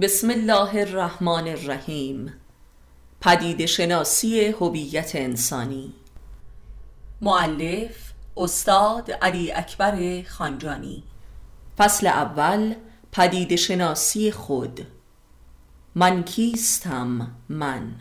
بسم 0.00 0.30
الله 0.30 0.80
الرحمن 0.80 1.48
الرحیم. 1.48 2.32
پدید 3.20 3.66
شناسی 3.66 4.46
هویت 4.46 5.16
انسانی. 5.16 5.92
معلف 7.20 8.12
استاد 8.36 9.10
علی 9.10 9.52
اکبر 9.52 10.22
خانجانی. 10.22 11.02
فصل 11.78 12.06
اول 12.06 12.74
پدید 13.12 13.56
شناسی 13.56 14.30
خود. 14.30 14.86
من 15.94 16.22
کیستم 16.22 17.36
من؟ 17.48 17.94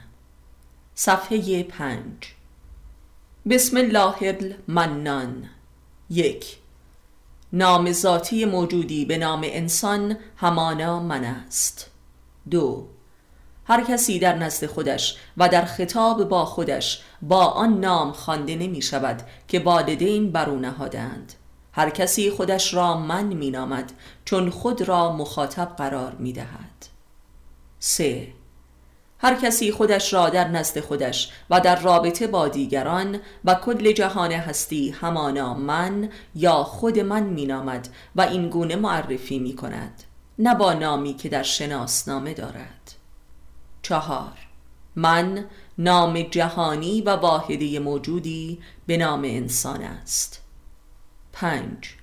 صفحه 0.95 1.63
پنج. 1.63 2.15
بسم 3.49 3.77
الله 3.77 4.37
المنان. 4.67 5.49
یک. 6.09 6.60
نام 7.53 7.91
ذاتی 7.91 8.45
موجودی 8.45 9.05
به 9.05 9.17
نام 9.17 9.41
انسان 9.43 10.17
همانا 10.37 10.99
من 10.99 11.23
است. 11.23 11.89
دو 12.49 12.87
هر 13.65 13.83
کسی 13.83 14.19
در 14.19 14.35
نزد 14.37 14.65
خودش 14.65 15.17
و 15.37 15.49
در 15.49 15.65
خطاب 15.65 16.29
با 16.29 16.45
خودش 16.45 17.03
با 17.21 17.45
آن 17.45 17.79
نام 17.79 18.11
خوانده 18.11 18.55
نمی 18.55 18.81
شود 18.81 19.21
که 19.47 19.59
والدین 19.59 20.31
بر 20.31 20.49
او 20.49 20.59
نهادند 20.59 21.33
هر 21.73 21.89
کسی 21.89 22.31
خودش 22.31 22.73
را 22.73 22.97
من 22.97 23.23
می 23.23 23.51
نامد 23.51 23.91
چون 24.25 24.49
خود 24.49 24.81
را 24.81 25.13
مخاطب 25.13 25.75
قرار 25.77 26.15
می 26.19 26.33
دهد. 26.33 26.85
سه 27.79 28.27
هر 29.21 29.35
کسی 29.35 29.71
خودش 29.71 30.13
را 30.13 30.29
در 30.29 30.47
نزد 30.47 30.79
خودش 30.79 31.31
و 31.49 31.59
در 31.59 31.81
رابطه 31.81 32.27
با 32.27 32.47
دیگران 32.47 33.19
و 33.45 33.55
کل 33.55 33.91
جهان 33.91 34.31
هستی 34.31 34.89
همانا 34.89 35.53
من 35.53 36.09
یا 36.35 36.63
خود 36.63 36.99
من 36.99 37.23
مینامد 37.23 37.89
و 38.15 38.21
این 38.21 38.49
گونه 38.49 38.75
معرفی 38.75 39.39
می 39.39 39.55
کند. 39.55 40.03
نه 40.39 40.55
با 40.55 40.73
نامی 40.73 41.13
که 41.13 41.29
در 41.29 41.43
شناسنامه 41.43 42.33
دارد. 42.33 42.91
چهار. 43.81 44.37
من 44.95 45.45
نام 45.77 46.21
جهانی 46.21 47.01
و 47.01 47.09
واحده 47.09 47.79
موجودی 47.79 48.59
به 48.85 48.97
نام 48.97 49.21
انسان 49.23 49.81
است. 49.81 50.41
پنج. 51.33 51.95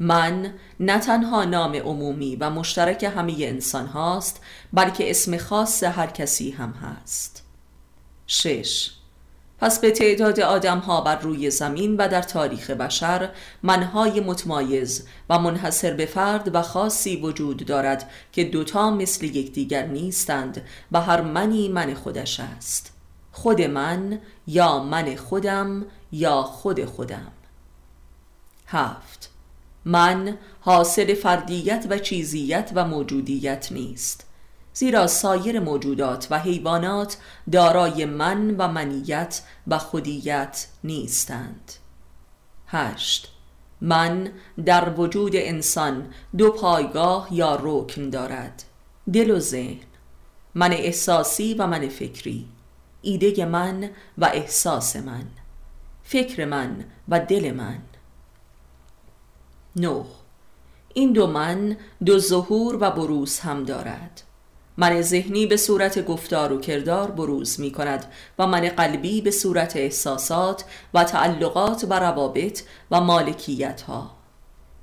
من 0.00 0.54
نه 0.80 0.98
تنها 0.98 1.44
نام 1.44 1.74
عمومی 1.74 2.36
و 2.36 2.50
مشترک 2.50 3.04
همه 3.04 3.34
انسان 3.38 3.86
هاست 3.86 4.40
بلکه 4.72 5.10
اسم 5.10 5.36
خاص 5.36 5.82
هر 5.82 6.06
کسی 6.06 6.50
هم 6.50 6.70
هست. 6.72 7.44
شش. 8.26 8.90
پس 9.58 9.80
به 9.80 9.90
تعداد 9.90 10.40
آدم 10.40 10.78
ها 10.78 11.00
بر 11.00 11.16
روی 11.18 11.50
زمین 11.50 11.96
و 11.96 12.08
در 12.08 12.22
تاریخ 12.22 12.70
بشر 12.70 13.30
منهای 13.62 14.20
متمایز 14.20 15.06
و 15.30 15.38
منحصر 15.38 15.94
به 15.94 16.06
فرد 16.06 16.54
و 16.54 16.62
خاصی 16.62 17.16
وجود 17.16 17.66
دارد 17.66 18.10
که 18.32 18.44
دوتا 18.44 18.90
مثل 18.90 19.24
یکدیگر 19.24 19.86
نیستند 19.86 20.62
و 20.92 21.00
هر 21.00 21.20
منی 21.20 21.68
من 21.68 21.94
خودش 21.94 22.40
است. 22.40 22.92
خود 23.32 23.62
من 23.62 24.20
یا 24.46 24.82
من 24.82 25.16
خودم 25.16 25.86
یا 26.12 26.42
خود 26.42 26.84
خودم. 26.84 27.32
هفت. 28.66 29.29
من 29.84 30.38
حاصل 30.60 31.14
فردیت 31.14 31.86
و 31.90 31.98
چیزیت 31.98 32.72
و 32.74 32.84
موجودیت 32.84 33.72
نیست. 33.72 34.26
زیرا 34.72 35.06
سایر 35.06 35.60
موجودات 35.60 36.26
و 36.30 36.38
حیوانات 36.38 37.16
دارای 37.52 38.04
من 38.04 38.56
و 38.58 38.68
منیت 38.68 39.42
و 39.66 39.78
خودیت 39.78 40.66
نیستند. 40.84 41.72
هشت. 42.66 43.32
من 43.80 44.32
در 44.64 44.90
وجود 44.90 45.32
انسان 45.34 46.06
دو 46.38 46.50
پایگاه 46.50 47.28
یا 47.30 47.58
رکن 47.62 48.10
دارد. 48.10 48.62
دل 49.12 49.30
و 49.30 49.38
ذهن. 49.38 49.86
من 50.54 50.72
احساسی 50.72 51.54
و 51.54 51.66
من 51.66 51.88
فکری. 51.88 52.46
ایده 53.02 53.44
من 53.44 53.90
و 54.18 54.24
احساس 54.24 54.96
من. 54.96 55.24
فکر 56.02 56.44
من 56.44 56.84
و 57.08 57.20
دل 57.20 57.50
من. 57.50 57.78
نه 59.76 60.04
این 60.94 61.12
دو 61.12 61.26
من 61.26 61.76
دو 62.04 62.18
ظهور 62.18 62.78
و 62.80 62.90
بروز 62.90 63.38
هم 63.38 63.64
دارد. 63.64 64.22
من 64.76 65.02
ذهنی 65.02 65.46
به 65.46 65.56
صورت 65.56 66.04
گفتار 66.06 66.52
و 66.52 66.60
کردار 66.60 67.10
بروز 67.10 67.60
می 67.60 67.72
کند 67.72 68.04
و 68.38 68.46
من 68.46 68.60
قلبی 68.60 69.20
به 69.20 69.30
صورت 69.30 69.76
احساسات 69.76 70.64
و 70.94 71.04
تعلقات 71.04 71.84
و 71.90 71.92
روابط 71.92 72.62
و 72.90 73.00
مالکیت 73.00 73.82
ها 73.82 74.10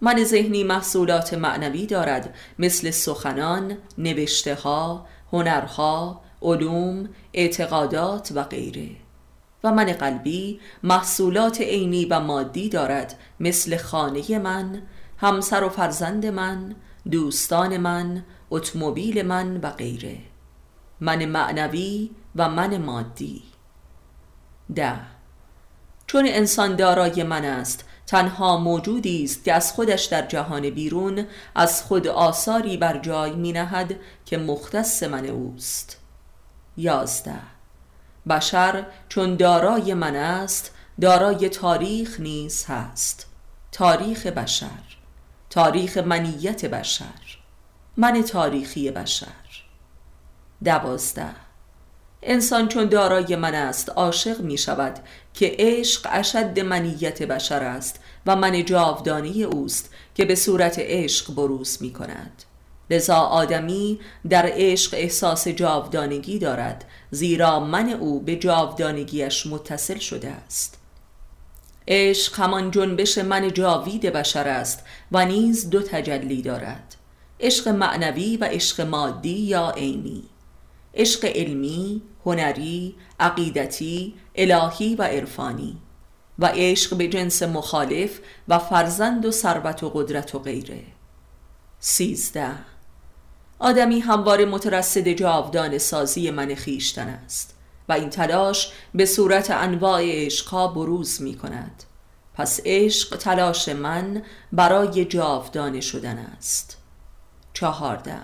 من 0.01 0.23
ذهنی 0.23 0.63
محصولات 0.63 1.33
معنوی 1.33 1.85
دارد 1.85 2.35
مثل 2.59 2.91
سخنان، 2.91 3.77
نوشته 3.97 4.55
ها، 4.55 5.05
هنرها، 5.33 6.21
علوم، 6.41 7.09
اعتقادات 7.33 8.31
و 8.35 8.43
غیره. 8.43 8.89
و 9.63 9.71
من 9.71 9.85
قلبی 9.85 10.59
محصولات 10.83 11.61
عینی 11.61 12.05
و 12.05 12.19
مادی 12.19 12.69
دارد 12.69 13.19
مثل 13.39 13.77
خانه 13.77 14.39
من 14.39 14.81
همسر 15.17 15.63
و 15.63 15.69
فرزند 15.69 16.25
من 16.25 16.75
دوستان 17.11 17.77
من 17.77 18.23
اتومبیل 18.49 19.25
من 19.25 19.57
و 19.57 19.69
غیره. 19.69 20.17
من 20.99 21.25
معنوی 21.25 22.09
و 22.35 22.49
من 22.49 22.77
مادی. 22.77 23.43
ده. 24.75 24.99
چون 26.07 26.25
انسان 26.27 26.75
دارای 26.75 27.23
من 27.23 27.45
است 27.45 27.85
تنها 28.07 28.57
موجودی 28.57 29.23
است 29.23 29.43
که 29.43 29.53
از 29.53 29.73
خودش 29.73 30.05
در 30.05 30.21
جهان 30.21 30.69
بیرون 30.69 31.25
از 31.55 31.83
خود 31.83 32.07
آثاری 32.07 32.77
بر 32.77 32.97
جای 32.97 33.31
می 33.35 33.51
نهد 33.51 33.95
که 34.25 34.37
مختص 34.37 35.03
من 35.03 35.25
اوست. 35.25 35.97
یازده. 36.77 37.56
بشر 38.27 38.85
چون 39.09 39.35
دارای 39.35 39.93
من 39.93 40.15
است 40.15 40.73
دارای 41.01 41.49
تاریخ 41.49 42.19
نیز 42.19 42.65
هست. 42.65 43.25
تاریخ 43.71 44.27
بشر 44.27 44.97
تاریخ 45.49 45.97
منیت 45.97 46.65
بشر 46.65 47.37
من 47.97 48.21
تاریخی 48.21 48.91
بشر. 48.91 49.27
دوازده 50.63 51.47
انسان 52.21 52.67
چون 52.67 52.85
دارای 52.85 53.35
من 53.35 53.55
است 53.55 53.89
عاشق 53.89 54.41
می 54.41 54.57
شود 54.57 54.99
که 55.33 55.55
عشق 55.59 56.07
اشد 56.11 56.59
منیت 56.59 57.23
بشر 57.23 57.63
است 57.63 57.99
و 58.25 58.35
من 58.35 58.65
جاودانی 58.65 59.43
اوست 59.43 59.93
که 60.15 60.25
به 60.25 60.35
صورت 60.35 60.75
عشق 60.79 61.35
بروز 61.35 61.77
می 61.81 61.93
کند. 61.93 62.43
لذا 62.89 63.15
آدمی 63.15 63.99
در 64.29 64.49
عشق 64.53 64.93
احساس 64.93 65.47
جاودانگی 65.47 66.39
دارد 66.39 66.85
زیرا 67.11 67.59
من 67.59 67.89
او 67.89 68.19
به 68.19 68.35
جاودانگیش 68.35 69.47
متصل 69.47 69.97
شده 69.99 70.29
است. 70.29 70.77
عشق 71.87 72.39
همان 72.39 72.71
جنبش 72.71 73.17
من 73.17 73.53
جاوید 73.53 74.01
بشر 74.01 74.47
است 74.47 74.83
و 75.11 75.25
نیز 75.25 75.69
دو 75.69 75.81
تجلی 75.81 76.41
دارد 76.41 76.95
عشق 77.39 77.67
معنوی 77.67 78.37
و 78.37 78.45
عشق 78.45 78.81
مادی 78.81 79.39
یا 79.39 79.69
عینی. 79.69 80.23
عشق 80.93 81.25
علمی، 81.25 82.01
هنری، 82.25 82.95
عقیدتی، 83.19 84.13
الهی 84.35 84.95
و 84.95 85.03
عرفانی. 85.03 85.77
و 86.39 86.51
عشق 86.55 86.97
به 86.97 87.07
جنس 87.07 87.43
مخالف 87.43 88.19
و 88.47 88.59
فرزند 88.59 89.25
و 89.25 89.31
ثروت 89.31 89.83
و 89.83 89.89
قدرت 89.89 90.35
و 90.35 90.39
غیره. 90.39 90.83
سیزده 91.79 92.51
آدمی 93.59 93.99
همواره 93.99 94.45
مترصد 94.45 95.07
جاودان 95.07 95.77
سازی 95.77 96.31
من 96.31 96.55
خیشتن 96.55 97.07
است 97.07 97.55
و 97.89 97.93
این 97.93 98.09
تلاش 98.09 98.71
به 98.95 99.05
صورت 99.05 99.51
انواع 99.51 100.01
عشقها 100.05 100.67
بروز 100.67 101.21
می 101.21 101.35
کند. 101.35 101.83
پس 102.33 102.59
عشق 102.65 103.17
تلاش 103.17 103.69
من 103.69 104.21
برای 104.51 105.05
جاودانه 105.05 105.81
شدن 105.81 106.17
است. 106.17 106.77
چهارده. 107.53 108.17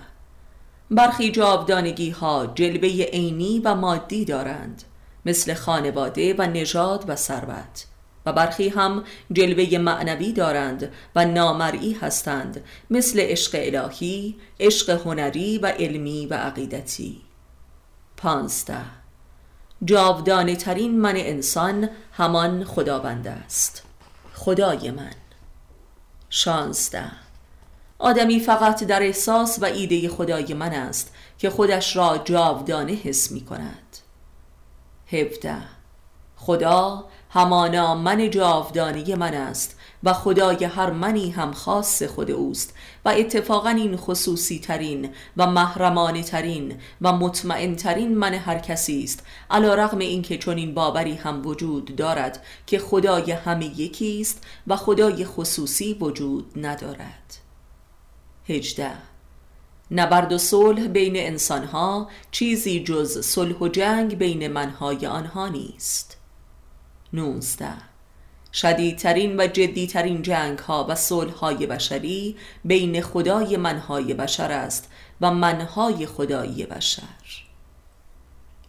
برخی 0.90 1.30
جاودانگی 1.30 2.10
ها 2.10 2.46
جلوه 2.46 2.88
عینی 2.88 3.58
و 3.64 3.74
مادی 3.74 4.24
دارند 4.24 4.82
مثل 5.26 5.54
خانواده 5.54 6.34
و 6.38 6.42
نژاد 6.42 7.04
و 7.08 7.16
ثروت. 7.16 7.86
و 8.26 8.32
برخی 8.32 8.68
هم 8.68 9.04
جلوه 9.32 9.78
معنوی 9.78 10.32
دارند 10.32 10.92
و 11.16 11.24
نامرئی 11.24 11.92
هستند 11.92 12.64
مثل 12.90 13.20
عشق 13.20 13.50
الهی، 13.54 14.36
عشق 14.60 14.90
هنری 14.90 15.58
و 15.58 15.66
علمی 15.66 16.26
و 16.26 16.34
عقیدتی. 16.34 17.20
پانزده. 18.16 18.84
جاودانه 19.84 20.56
ترین 20.56 21.00
من 21.00 21.16
انسان 21.16 21.88
همان 22.12 22.64
خداوند 22.64 23.26
است. 23.26 23.82
خدای 24.34 24.90
من. 24.90 25.12
شانزده. 26.30 27.10
آدمی 27.98 28.40
فقط 28.40 28.84
در 28.84 29.02
احساس 29.02 29.58
و 29.62 29.64
ایده 29.64 30.08
خدای 30.08 30.54
من 30.54 30.72
است 30.72 31.14
که 31.38 31.50
خودش 31.50 31.96
را 31.96 32.18
جاودانه 32.24 32.92
حس 32.92 33.32
می 33.32 33.40
کند 33.40 33.96
هفته 35.12 35.73
خدا 36.46 37.04
همانا 37.30 37.94
من 37.94 38.30
جاودانی 38.30 39.14
من 39.14 39.34
است 39.34 39.76
و 40.02 40.12
خدای 40.12 40.64
هر 40.64 40.90
منی 40.90 41.30
هم 41.30 41.52
خاص 41.52 42.02
خود 42.02 42.30
اوست 42.30 42.74
و 43.04 43.08
اتفاقا 43.08 43.68
این 43.68 43.96
خصوصی 43.96 44.58
ترین 44.58 45.10
و 45.36 45.46
محرمانه 45.46 46.22
ترین 46.22 46.74
و 47.00 47.12
مطمئن 47.12 47.76
ترین 47.76 48.18
من 48.18 48.34
هر 48.34 48.58
کسی 48.58 49.04
است 49.04 49.26
علا 49.50 49.74
رغم 49.74 49.98
اینکه 49.98 50.38
چنین 50.38 50.74
باوری 50.74 51.14
هم 51.14 51.46
وجود 51.46 51.96
دارد 51.96 52.42
که 52.66 52.78
خدای 52.78 53.30
همه 53.32 53.80
یکی 53.80 54.20
است 54.20 54.44
و 54.66 54.76
خدای 54.76 55.24
خصوصی 55.24 55.94
وجود 55.94 56.52
ندارد. 56.56 57.36
هجده. 58.48 58.92
نبرد 59.90 60.32
و 60.32 60.38
صلح 60.38 60.86
بین 60.86 61.16
انسانها 61.16 62.08
چیزی 62.30 62.84
جز 62.84 63.18
صلح 63.18 63.58
و 63.58 63.68
جنگ 63.68 64.18
بین 64.18 64.48
منهای 64.48 65.06
آنها 65.06 65.48
نیست. 65.48 66.23
19 67.14 67.66
شدیدترین 68.52 69.40
و 69.40 69.46
جدیترین 69.46 70.22
جنگ 70.22 70.58
ها 70.58 70.86
و 70.88 70.94
صلح 70.94 71.32
های 71.32 71.66
بشری 71.66 72.36
بین 72.64 73.02
خدای 73.02 73.56
منهای 73.56 74.14
بشر 74.14 74.52
است 74.52 74.90
و 75.20 75.30
منهای 75.30 76.06
خدایی 76.06 76.66
بشر. 76.66 77.02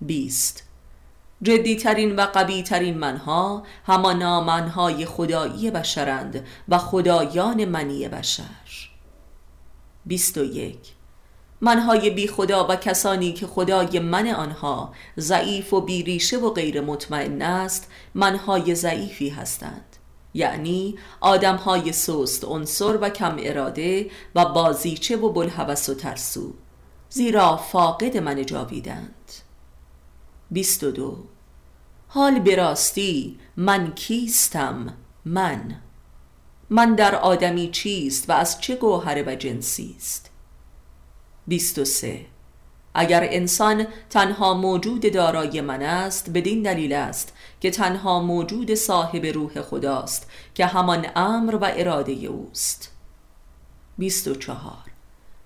20 0.01 0.63
جدیترین 1.41 2.15
و 2.15 2.21
قویترین 2.21 2.97
منها 2.97 3.63
همانا 3.85 4.41
منهای 4.41 5.05
خدایی 5.05 5.71
بشرند 5.71 6.47
و 6.69 6.77
خدایان 6.77 7.65
منی 7.65 8.07
بشر. 8.07 8.89
21 10.05 10.94
منهای 11.61 12.09
بی 12.09 12.27
خدا 12.27 12.67
و 12.67 12.75
کسانی 12.75 13.33
که 13.33 13.47
خدای 13.47 13.99
من 13.99 14.27
آنها 14.27 14.93
ضعیف 15.19 15.73
و 15.73 15.81
بیریشه 15.81 16.37
و 16.37 16.49
غیر 16.49 16.81
مطمئن 16.81 17.41
است 17.41 17.91
منهای 18.13 18.75
ضعیفی 18.75 19.29
هستند. 19.29 19.95
یعنی 20.33 20.95
آدمهای 21.21 21.91
سست 21.91 22.45
عنصر 22.45 22.97
و 22.97 23.09
کم 23.09 23.35
اراده 23.39 24.11
و 24.35 24.45
بازیچه 24.45 25.17
و 25.17 25.29
بلحوث 25.29 25.89
و 25.89 25.93
ترسو. 25.93 26.53
زیرا 27.09 27.57
فاقد 27.57 28.17
من 28.17 28.45
جاویدند. 28.45 29.31
22 30.51 31.17
حال 32.07 32.39
براستی 32.39 33.39
من 33.57 33.93
کیستم؟ 33.93 34.93
من. 35.25 35.75
من 36.69 36.95
در 36.95 37.15
آدمی 37.15 37.69
چیست 37.71 38.29
و 38.29 38.33
از 38.33 38.61
چه 38.61 38.75
گوهره 38.75 39.23
و 39.27 39.35
جنسی 39.35 39.95
است؟ 39.97 40.31
23 41.47 42.25
اگر 42.93 43.27
انسان 43.31 43.87
تنها 44.09 44.53
موجود 44.53 45.13
دارای 45.13 45.61
من 45.61 45.81
است 45.81 46.29
بدین 46.29 46.61
دلیل 46.61 46.93
است 46.93 47.33
که 47.61 47.71
تنها 47.71 48.19
موجود 48.19 48.73
صاحب 48.73 49.25
روح 49.25 49.61
خداست 49.61 50.29
که 50.55 50.65
همان 50.65 51.05
امر 51.15 51.55
و 51.55 51.71
اراده 51.77 52.11
اوست. 52.11 52.91
24 53.97 54.73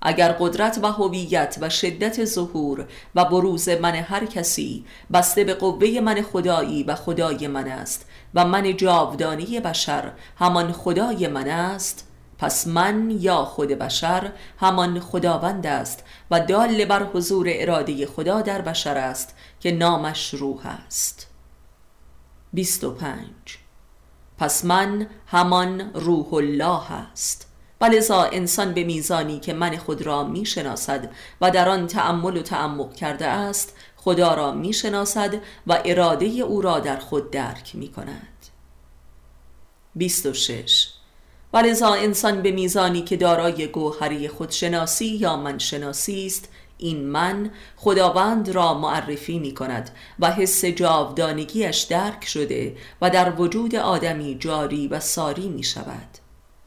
اگر 0.01 0.31
قدرت 0.39 0.79
و 0.83 0.91
هویت 0.91 1.57
و 1.61 1.69
شدت 1.69 2.25
ظهور 2.25 2.87
و 3.15 3.25
بروز 3.25 3.69
من 3.69 3.95
هر 3.95 4.25
کسی 4.25 4.85
بسته 5.13 5.43
به 5.43 5.53
قوه 5.53 5.99
من 6.03 6.21
خدایی 6.21 6.83
و 6.83 6.95
خدای 6.95 7.47
من 7.47 7.67
است 7.67 8.05
و 8.33 8.45
من 8.45 8.77
جاودانی 8.77 9.59
بشر 9.59 10.11
همان 10.39 10.71
خدای 10.71 11.27
من 11.27 11.47
است 11.47 12.08
پس 12.39 12.67
من 12.67 13.11
یا 13.19 13.45
خود 13.45 13.67
بشر 13.69 14.31
همان 14.59 14.99
خداوند 14.99 15.67
است 15.67 16.03
و 16.31 16.39
دال 16.39 16.85
بر 16.85 17.03
حضور 17.03 17.47
اراده 17.49 18.05
خدا 18.05 18.41
در 18.41 18.61
بشر 18.61 18.97
است 18.97 19.35
که 19.59 19.71
نامش 19.71 20.33
روح 20.33 20.65
است. 20.65 21.27
25 22.53 23.25
پس 24.37 24.65
من 24.65 25.07
همان 25.27 25.93
روح 25.93 26.33
الله 26.33 26.91
است. 26.91 27.47
ولذا 27.81 28.23
انسان 28.23 28.73
به 28.73 28.83
میزانی 28.83 29.39
که 29.39 29.53
من 29.53 29.77
خود 29.77 30.01
را 30.01 30.23
می 30.23 30.45
شناسد 30.45 31.11
و 31.41 31.51
در 31.51 31.69
آن 31.69 31.87
تأمل 31.87 32.37
و 32.37 32.41
تعمق 32.41 32.95
کرده 32.95 33.27
است 33.27 33.73
خدا 33.95 34.33
را 34.33 34.51
می 34.51 34.73
شناسد 34.73 35.35
و 35.67 35.81
اراده 35.85 36.25
او 36.25 36.61
را 36.61 36.79
در 36.79 36.97
خود 36.97 37.31
درک 37.31 37.75
می 37.75 37.87
کند 37.87 38.45
26 39.95 40.98
ولذا 41.53 41.93
انسان 41.93 42.41
به 42.41 42.51
میزانی 42.51 43.01
که 43.01 43.17
دارای 43.17 43.67
گوهری 43.67 44.27
خودشناسی 44.27 45.05
یا 45.05 45.37
منشناسی 45.37 46.25
است 46.25 46.49
این 46.77 47.05
من 47.05 47.51
خداوند 47.75 48.49
را 48.49 48.73
معرفی 48.73 49.39
می 49.39 49.53
کند 49.53 49.89
و 50.19 50.31
حس 50.31 50.65
جاودانگیش 50.65 51.77
درک 51.77 52.25
شده 52.25 52.75
و 53.01 53.09
در 53.09 53.33
وجود 53.41 53.75
آدمی 53.75 54.35
جاری 54.39 54.87
و 54.87 54.99
ساری 54.99 55.49
می 55.49 55.63
شود 55.63 56.07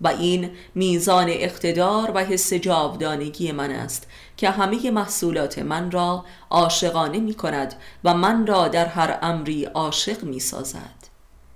و 0.00 0.08
این 0.08 0.50
میزان 0.74 1.26
اقتدار 1.28 2.10
و 2.14 2.24
حس 2.24 2.52
جاودانگی 2.52 3.52
من 3.52 3.70
است 3.70 4.06
که 4.36 4.50
همه 4.50 4.90
محصولات 4.90 5.58
من 5.58 5.90
را 5.90 6.24
عاشقانه 6.50 7.18
می 7.18 7.34
کند 7.34 7.74
و 8.04 8.14
من 8.14 8.46
را 8.46 8.68
در 8.68 8.86
هر 8.86 9.18
امری 9.22 9.64
عاشق 9.64 10.24
می 10.24 10.40
سازد 10.40 11.08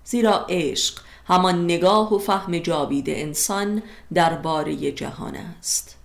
زیرا 0.05 0.47
عشق 0.49 1.06
همان 1.27 1.65
نگاه 1.65 2.15
و 2.15 2.19
فهم 2.19 2.59
جاوید 2.59 3.11
انسان 3.11 3.83
درباره 4.15 4.93
جهان 4.93 5.37
است. 5.37 5.97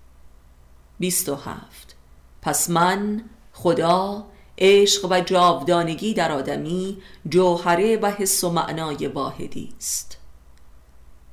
27 1.00 1.96
پس 2.42 2.70
من 2.70 3.24
خدا 3.54 4.26
عشق 4.58 5.12
و 5.12 5.22
جاودانگی 5.22 6.14
در 6.14 6.32
آدمی 6.32 6.98
جوهره 7.30 7.98
و 7.98 8.12
حس 8.12 8.44
و 8.44 8.50
معنای 8.50 9.08
واحدی 9.08 9.74
است. 9.78 10.18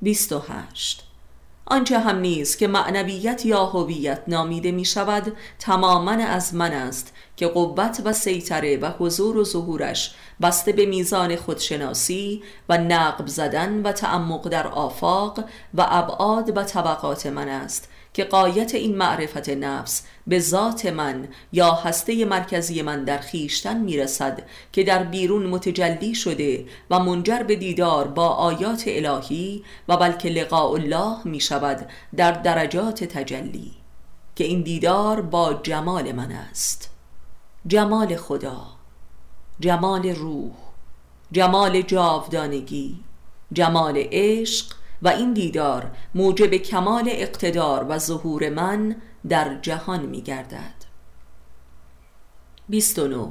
28 0.01 1.03
آنچه 1.65 1.99
هم 1.99 2.19
نیست 2.19 2.57
که 2.57 2.67
معنویت 2.67 3.45
یا 3.45 3.65
هویت 3.65 4.23
نامیده 4.27 4.71
می 4.71 4.85
شود 4.85 5.37
تماما 5.59 6.11
از 6.11 6.53
من 6.53 6.71
است 6.71 7.13
که 7.39 7.47
قوت 7.47 8.01
و 8.05 8.13
سیطره 8.13 8.77
و 8.77 8.91
حضور 8.99 9.37
و 9.37 9.43
ظهورش 9.43 10.15
بسته 10.41 10.71
به 10.71 10.85
میزان 10.85 11.35
خودشناسی 11.35 12.43
و 12.69 12.77
نقب 12.77 13.27
زدن 13.27 13.81
و 13.81 13.91
تعمق 13.91 14.49
در 14.49 14.67
آفاق 14.67 15.39
و 15.73 15.85
ابعاد 15.89 16.57
و 16.57 16.63
طبقات 16.63 17.25
من 17.25 17.49
است 17.49 17.89
که 18.13 18.23
قایت 18.23 18.75
این 18.75 18.97
معرفت 18.97 19.49
نفس 19.49 20.03
به 20.27 20.39
ذات 20.39 20.85
من 20.85 21.27
یا 21.53 21.71
هسته 21.71 22.25
مرکزی 22.25 22.81
من 22.81 23.03
در 23.03 23.17
خیشتن 23.17 23.77
می‌رسد 23.77 24.43
که 24.71 24.83
در 24.83 25.03
بیرون 25.03 25.45
متجلی 25.45 26.15
شده 26.15 26.65
و 26.89 26.99
منجر 26.99 27.43
به 27.43 27.55
دیدار 27.55 28.07
با 28.07 28.27
آیات 28.27 28.83
الهی 28.87 29.63
و 29.87 29.97
بلکه 29.97 30.29
لقاء 30.29 30.71
الله 30.71 31.15
می 31.25 31.39
شود 31.39 31.89
در 32.15 32.31
درجات 32.31 33.03
تجلی. 33.03 33.71
که 34.35 34.43
این 34.43 34.61
دیدار 34.61 35.21
با 35.21 35.53
جمال 35.53 36.11
من 36.11 36.31
است. 36.31 36.88
جمال 37.67 38.15
خدا 38.15 38.61
جمال 39.59 40.09
روح 40.09 40.51
جمال 41.31 41.81
جاودانگی 41.81 43.03
جمال 43.53 44.03
عشق 44.11 44.75
و 45.01 45.07
این 45.07 45.33
دیدار 45.33 45.91
موجب 46.15 46.53
کمال 46.53 47.09
اقتدار 47.11 47.85
و 47.89 47.97
ظهور 47.97 48.49
من 48.49 48.95
در 49.29 49.55
جهان 49.61 50.05
می 50.05 50.21
گردد 50.21 50.73
29 52.69 53.27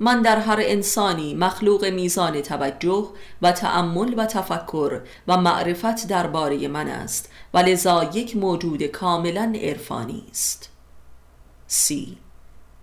من 0.00 0.22
در 0.22 0.38
هر 0.38 0.58
انسانی 0.60 1.34
مخلوق 1.34 1.84
میزان 1.84 2.40
توجه 2.40 3.08
و 3.42 3.52
تأمل 3.52 4.14
و 4.16 4.26
تفکر 4.26 5.00
و 5.28 5.36
معرفت 5.36 6.08
درباره 6.08 6.68
من 6.68 6.88
است 6.88 7.30
و 7.54 7.58
لذا 7.58 8.10
یک 8.14 8.36
موجود 8.36 8.82
کاملا 8.82 9.52
عرفانی 9.62 10.24
است. 10.30 10.70
سی. 11.66 12.18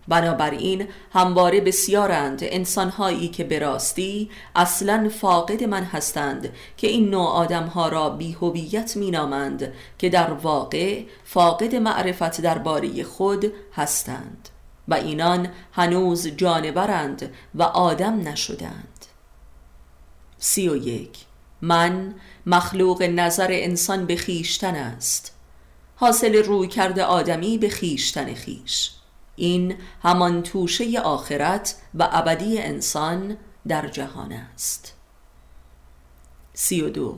بنابراین 0.07 0.87
همواره 1.13 1.61
بسیارند 1.61 2.39
انسانهایی 2.41 3.27
که 3.27 3.43
به 3.43 3.59
راستی 3.59 4.29
اصلا 4.55 5.09
فاقد 5.19 5.63
من 5.63 5.83
هستند 5.83 6.53
که 6.77 6.87
این 6.87 7.09
نوع 7.09 7.27
آدمها 7.27 7.87
را 7.87 8.09
بیهویت 8.09 8.97
مینامند 8.97 9.73
که 9.97 10.09
در 10.09 10.33
واقع 10.33 11.03
فاقد 11.23 11.75
معرفت 11.75 12.41
درباره 12.41 13.03
خود 13.03 13.53
هستند 13.73 14.49
و 14.87 14.93
اینان 14.93 15.47
هنوز 15.71 16.27
جانورند 16.27 17.33
و 17.55 17.63
آدم 17.63 18.27
نشدند. 18.27 19.05
سی 20.37 20.69
و 20.69 20.75
یک. 20.75 21.17
من 21.61 22.15
مخلوق 22.45 23.03
نظر 23.03 23.47
انسان 23.49 24.05
به 24.05 24.15
خیشتن 24.15 24.75
است. 24.75 25.35
حاصل 25.95 26.35
روی 26.35 26.67
کرده 26.67 27.03
آدمی 27.03 27.57
به 27.57 27.69
خیشتن 27.69 28.33
خیش. 28.33 28.91
این 29.35 29.75
همان 30.03 30.43
توشه 30.43 30.99
آخرت 30.99 31.75
و 31.93 32.09
ابدی 32.11 32.59
انسان 32.59 33.37
در 33.67 33.87
جهان 33.87 34.31
است. 34.31 34.93
سی 36.53 36.81
و 36.81 36.89
دو. 36.89 37.17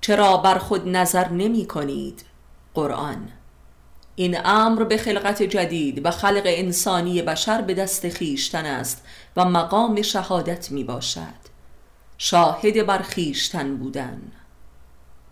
چرا 0.00 0.36
بر 0.36 0.58
خود 0.58 0.88
نظر 0.88 1.28
نمی 1.28 1.66
کنید؟ 1.66 2.24
قرآن. 2.74 3.28
این 4.14 4.38
امر 4.44 4.84
به 4.84 4.96
خلقت 4.96 5.42
جدید 5.42 6.06
و 6.06 6.10
خلق 6.10 6.42
انسانی 6.44 7.22
بشر 7.22 7.62
به 7.62 7.74
دست 7.74 8.08
خیشتن 8.08 8.66
است 8.66 9.04
و 9.36 9.44
مقام 9.44 10.02
شهادت 10.02 10.70
می 10.70 10.84
باشد. 10.84 11.42
شاهد 12.18 12.86
بر 12.86 12.98
خیشتن 12.98 13.76
بودن. 13.76 14.22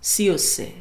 سی 0.00 0.30
و 0.30 0.38
سه. 0.38 0.72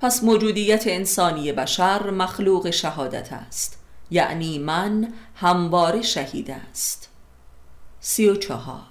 پس 0.00 0.24
موجودیت 0.24 0.84
انسانی 0.86 1.52
بشر 1.52 2.10
مخلوق 2.10 2.70
شهادت 2.70 3.32
است. 3.32 3.81
یعنی 4.12 4.58
من 4.58 5.12
همواره 5.34 6.02
شهید 6.02 6.50
است. 6.50 7.08
سی 8.00 8.28
و 8.28 8.36
چهار. 8.36 8.86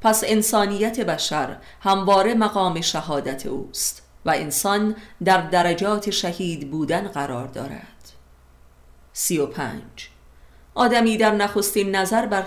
پس 0.00 0.22
انسانیت 0.26 1.00
بشر 1.00 1.56
همواره 1.80 2.34
مقام 2.34 2.80
شهادت 2.80 3.46
اوست 3.46 4.02
و 4.24 4.30
انسان 4.30 4.96
در 5.24 5.40
درجات 5.40 6.10
شهید 6.10 6.70
بودن 6.70 7.08
قرار 7.08 7.46
دارد. 7.46 8.12
سی 9.12 9.38
و 9.38 9.46
پنج. 9.46 10.11
آدمی 10.74 11.16
در 11.16 11.34
نخستین 11.34 11.96
نظر 11.96 12.26
بر 12.26 12.44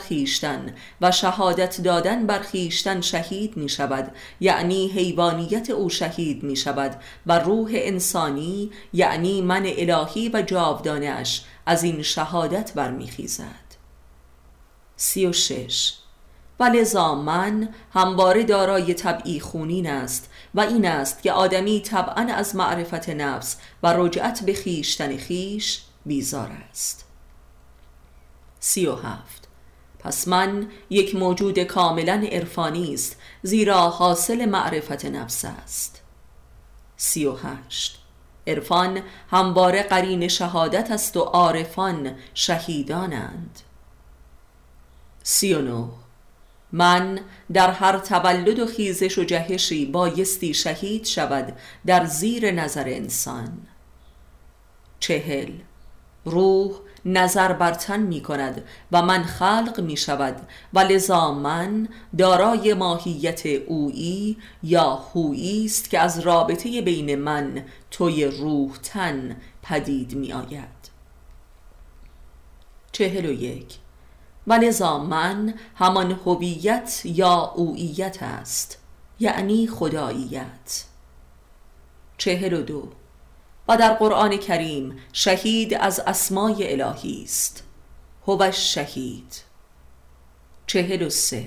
و 1.02 1.12
شهادت 1.12 1.82
دادن 1.82 2.26
بر 2.26 2.42
شهید 3.02 3.58
می 3.58 3.70
شود 3.70 4.12
یعنی 4.40 4.88
حیوانیت 4.88 5.70
او 5.70 5.90
شهید 5.90 6.44
می 6.44 6.56
شود 6.56 6.96
و 7.26 7.40
روح 7.40 7.72
انسانی 7.74 8.72
یعنی 8.94 9.42
من 9.42 9.66
الهی 9.66 10.30
و 10.30 10.42
جاودانش 10.42 11.44
از 11.66 11.84
این 11.84 12.02
شهادت 12.02 12.74
برمیخیزد 12.74 13.66
سی 14.96 15.26
و 15.26 15.34
شش. 15.34 15.94
و 16.60 16.64
لذا 16.64 17.16
من 17.16 17.70
همواره 17.94 18.44
دارای 18.44 18.94
طبعی 18.94 19.40
خونین 19.40 19.90
است 19.90 20.30
و 20.56 20.60
این 20.60 20.86
است 20.86 21.24
که 21.24 21.32
آدمی 21.32 21.82
طبعا 21.82 22.28
از 22.34 22.56
معرفت 22.56 23.10
نفس 23.10 23.58
و 23.84 23.94
رجعت 23.98 24.44
به 24.46 24.54
خیشتن 24.54 25.18
خیش 25.18 25.82
بیزار 26.06 26.52
است. 26.70 27.05
سی 28.66 28.86
و 28.88 28.96
هفت. 28.96 29.48
پس 30.00 30.28
من 30.28 30.68
یک 30.90 31.16
موجود 31.16 31.60
کاملا 31.60 32.28
عرفانی 32.32 32.94
است 32.94 33.18
زیرا 33.42 33.90
حاصل 33.90 34.46
معرفت 34.46 35.06
نفس 35.06 35.46
است. 35.46 36.02
سی 36.98 37.26
و 37.26 37.36
هشت. 37.36 38.00
عرفان 38.48 39.02
همواره 39.32 39.84
قرین 39.84 40.28
شهادت 40.28 40.92
است 40.92 41.18
و 41.18 41.22
عارفان 41.22 42.16
شهیدانند. 42.34 43.60
سی 45.24 45.54
و 45.54 45.62
نو 45.62 45.90
من 46.72 47.20
در 47.54 47.72
هر 47.72 47.98
تولد 47.98 48.60
و 48.60 48.66
خیزش 48.66 49.18
و 49.18 49.24
جهشی 49.24 49.86
بایستی 49.86 50.54
شهید 50.54 51.06
شود 51.06 51.58
در 51.86 52.06
زیر 52.06 52.52
نظر 52.52 52.86
انسان. 52.88 53.58
چهل. 55.00 55.52
روح 56.26 56.85
نظر 57.06 57.54
بر 57.54 57.74
تن 57.74 58.00
می 58.00 58.22
کند 58.22 58.64
و 58.92 59.02
من 59.02 59.24
خلق 59.24 59.82
می 59.82 59.98
شود. 59.98 60.36
و 60.74 60.80
لذا 60.80 61.32
من 61.32 61.88
دارای 62.18 62.74
ماهیت 62.74 63.46
اویی 63.46 64.38
یا 64.64 64.94
هویی 64.96 65.66
است 65.66 65.90
که 65.90 66.00
از 66.00 66.20
رابطه 66.20 66.82
بین 66.82 67.16
من 67.16 67.64
توی 67.92 68.26
روح 68.26 68.78
تن 68.84 69.38
پدید 69.64 70.16
می 70.16 70.34
آید. 70.34 70.76
چهل 72.92 73.26
و 73.26 73.32
یک. 73.32 73.78
و 74.48 74.54
لذا 74.54 74.98
من 74.98 75.54
همان 75.76 76.20
هویت 76.26 77.02
یا 77.06 77.54
اوییت 77.56 78.24
است 78.24 78.78
یعنی 79.20 79.68
خداییت. 79.68 80.86
چهل 82.18 82.54
و 82.54 82.62
دو. 82.62 82.90
و 83.68 83.78
در 83.78 83.94
قرآن 83.94 84.38
کریم 84.38 84.98
شهید 85.14 85.74
از 85.74 86.00
اسمای 86.00 86.82
الهی 86.82 87.24
است. 87.24 87.64
هو 88.28 88.52
شهید 88.52 89.42
چهل 90.68 91.02
و 91.02 91.10
سه. 91.10 91.46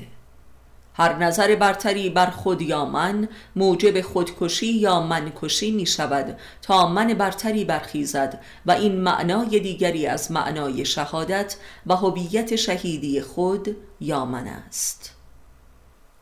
هر 0.95 1.17
نظر 1.17 1.55
برتری 1.55 2.11
بر 2.11 2.31
خود 2.31 2.63
یا 2.63 2.85
من 2.85 3.29
موجب 3.57 4.01
خودکشی 4.01 4.73
یا 4.73 5.01
منکشی 5.01 5.71
می 5.71 5.87
شود 5.87 6.39
تا 6.63 6.89
من 6.89 7.15
برتری 7.15 7.65
برخیزد 7.65 8.41
و 8.67 8.73
این 8.73 9.01
معنای 9.01 9.61
دیگری 9.61 10.07
از 10.07 10.33
معنای 10.33 10.85
شهادت 10.85 11.57
و 11.87 11.97
هویت 11.97 12.57
شهیدی 12.57 13.21
خود 13.21 13.77
یا 14.01 14.25
من 14.25 14.47
است. 14.47 15.15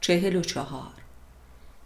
چهل 0.00 0.36
و 0.36 0.40
چهار. 0.40 0.92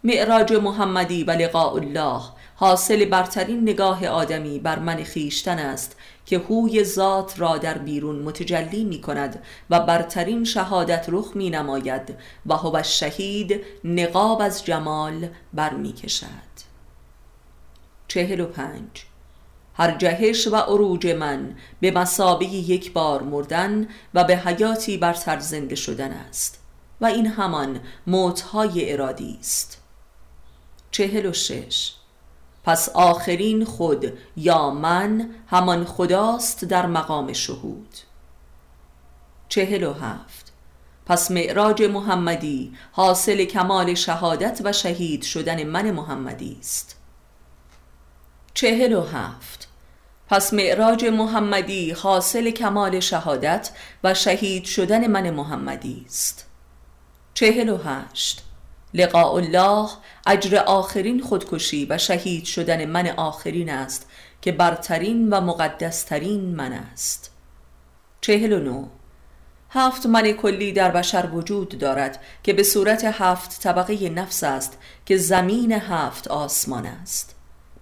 معراج 0.03 0.53
محمدی 0.53 1.23
و 1.23 1.31
لقاء 1.31 1.73
الله 1.73 2.21
حاصل 2.61 3.05
برترین 3.05 3.61
نگاه 3.61 4.07
آدمی 4.07 4.59
بر 4.59 4.79
من 4.79 5.03
خیشتن 5.03 5.59
است 5.59 5.95
که 6.25 6.39
هوی 6.39 6.83
ذات 6.83 7.39
را 7.39 7.57
در 7.57 7.77
بیرون 7.77 8.15
متجلی 8.15 8.83
می 8.83 9.01
کند 9.01 9.43
و 9.69 9.79
برترین 9.79 10.43
شهادت 10.43 11.05
رخ 11.09 11.31
می 11.35 11.49
نماید 11.49 12.17
و 12.45 12.53
هو 12.55 12.83
شهید 12.83 13.61
نقاب 13.83 14.41
از 14.41 14.65
جمال 14.65 15.27
بر 15.53 15.73
می 15.73 15.93
کشد. 15.93 16.27
چهل 18.07 18.39
و 18.39 18.45
پنج. 18.45 19.05
هر 19.73 19.97
جهش 19.97 20.47
و 20.47 20.55
عروج 20.55 21.07
من 21.07 21.55
به 21.79 21.91
مسابه 21.91 22.45
یک 22.45 22.93
بار 22.93 23.21
مردن 23.21 23.87
و 24.13 24.23
به 24.23 24.37
حیاتی 24.37 24.97
برتر 24.97 25.39
زنده 25.39 25.75
شدن 25.75 26.11
است 26.11 26.59
و 27.01 27.05
این 27.05 27.27
همان 27.27 27.79
موتهای 28.07 28.93
ارادی 28.93 29.37
است. 29.39 29.81
چهل 30.91 31.25
و 31.25 31.33
شش. 31.33 32.00
پس 32.63 32.89
آخرین 32.89 33.65
خود 33.65 34.17
یا 34.37 34.69
من 34.69 35.29
همان 35.47 35.85
خداست 35.85 36.65
در 36.65 36.85
مقام 36.85 37.33
شهود. 37.33 37.97
چهل 39.49 39.83
و 39.83 39.93
هفت. 39.93 40.53
پس 41.05 41.31
معراج 41.31 41.83
محمدی 41.83 42.73
حاصل 42.91 43.45
کمال 43.45 43.93
شهادت 43.93 44.61
و 44.63 44.71
شهید 44.71 45.21
شدن 45.21 45.63
من 45.63 45.91
محمدی 45.91 46.57
است. 46.59 46.95
چهل 48.53 48.93
و 48.93 49.01
هفت. 49.01 49.67
پس 50.27 50.53
معراج 50.53 51.05
محمدی 51.05 51.91
حاصل 51.91 52.51
کمال 52.51 52.99
شهادت 52.99 53.71
و 54.03 54.13
شهید 54.13 54.65
شدن 54.65 55.07
من 55.07 55.29
محمدی 55.29 56.05
است. 56.07 56.45
چهل 57.33 57.69
و 57.69 57.77
هشت. 57.77 58.43
لقاء 58.93 59.35
الله 59.35 59.89
اجر 60.27 60.57
آخرین 60.57 61.21
خودکشی 61.21 61.87
و 61.89 61.97
شهید 61.97 62.45
شدن 62.45 62.85
من 62.85 63.07
آخرین 63.07 63.69
است 63.69 64.09
که 64.41 64.51
برترین 64.51 65.29
و 65.29 65.41
مقدسترین 65.41 66.55
من 66.55 66.73
است. 66.73 67.31
چهل 68.21 68.53
و 68.53 68.59
نو 68.59 68.87
هفت 69.69 70.05
من 70.05 70.31
کلی 70.31 70.71
در 70.71 70.91
بشر 70.91 71.29
وجود 71.33 71.77
دارد 71.77 72.19
که 72.43 72.53
به 72.53 72.63
صورت 72.63 73.03
هفت 73.03 73.61
طبقه 73.61 74.09
نفس 74.09 74.43
است 74.43 74.77
که 75.05 75.17
زمین 75.17 75.71
هفت 75.71 76.27
آسمان 76.27 76.85
است. 76.85 77.35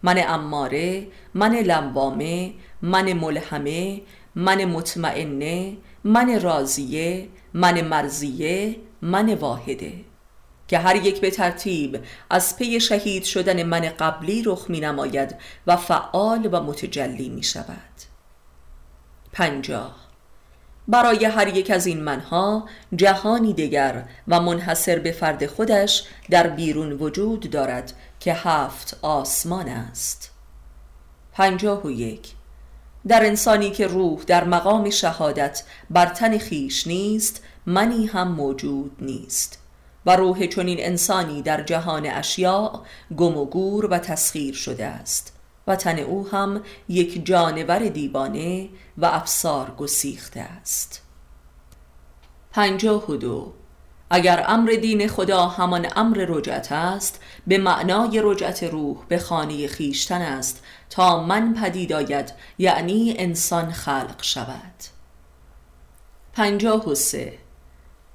من 0.03 0.23
اماره 0.27 1.07
من 1.33 1.55
لمبامه 1.55 2.53
من 2.81 3.13
ملهمه 3.13 4.01
من 4.35 4.65
مطمئنه 4.65 5.77
من 6.03 6.41
راضیه 6.41 7.29
من 7.53 7.81
مرزیه 7.81 8.75
من 9.01 9.33
واحده. 9.33 10.08
که 10.69 10.79
هر 10.79 10.95
یک 10.95 11.21
به 11.21 11.31
ترتیب 11.31 11.99
از 12.29 12.57
پی 12.57 12.79
شهید 12.79 13.23
شدن 13.23 13.63
من 13.63 13.79
قبلی 13.79 14.43
رخ 14.45 14.65
می 14.69 14.79
نماید 14.79 15.35
و 15.67 15.77
فعال 15.77 16.49
و 16.51 16.63
متجلی 16.63 17.29
می 17.29 17.43
شود 17.43 17.75
پنجاه. 19.33 19.95
برای 20.88 21.25
هر 21.25 21.47
یک 21.57 21.71
از 21.71 21.85
این 21.85 22.01
منها 22.01 22.69
جهانی 22.95 23.53
دیگر 23.53 24.03
و 24.27 24.39
منحصر 24.39 24.99
به 24.99 25.11
فرد 25.11 25.45
خودش 25.45 26.03
در 26.29 26.47
بیرون 26.47 26.91
وجود 26.91 27.49
دارد 27.49 27.93
که 28.19 28.33
هفت 28.33 28.99
آسمان 29.01 29.69
است. 29.69 30.31
پنجاه 31.33 31.83
و 31.83 31.91
یک. 31.91 32.31
در 33.07 33.25
انسانی 33.25 33.71
که 33.71 33.88
روح 33.88 34.23
در 34.23 34.43
مقام 34.43 34.89
شهادت 34.89 35.63
بر 35.89 36.05
تن 36.05 36.38
خیش 36.38 36.88
نیست 36.88 37.43
منی 37.65 38.05
هم 38.05 38.27
موجود 38.31 38.91
نیست. 39.01 39.59
و 40.06 40.15
روح 40.15 40.46
چنین 40.46 40.77
انسانی 40.79 41.41
در 41.41 41.63
جهان 41.63 42.06
اشیاء 42.06 42.82
گم 43.18 43.38
و 43.38 43.46
گور 43.46 43.86
و 43.86 43.98
تسخیر 43.98 44.53
شده 44.53 44.86
است 44.86 45.34
و 45.68 45.75
تن 45.75 46.00
او 46.00 46.27
هم 46.27 46.62
یک 46.89 47.25
جانور 47.25 47.79
دیوانه 47.79 48.70
و 48.98 49.06
افسار 49.06 49.72
گسیخته 49.77 50.39
است. 50.39 51.01
پنجاه 52.51 53.12
و 53.12 53.15
دو. 53.15 53.53
اگر 54.10 54.46
امر 54.48 54.72
دین 54.72 55.08
خدا 55.08 55.48
همان 55.48 55.88
امر 55.96 56.25
رجعت 56.29 56.72
است 56.72 57.20
به 57.48 57.58
معنای 57.58 58.22
رجعت 58.24 58.63
روح 58.63 58.98
به 59.08 59.20
خانه 59.20 59.68
خیشتن 59.68 60.22
است 60.22 60.63
تا 60.89 61.24
من 61.24 61.53
پدید 61.53 61.94
آید 61.94 62.34
یعنی 62.58 63.15
انسان 63.18 63.72
خلق 63.72 64.22
شود. 64.22 64.84
پنجاه 66.34 66.89
و 66.89 66.96
سه. 66.96 67.38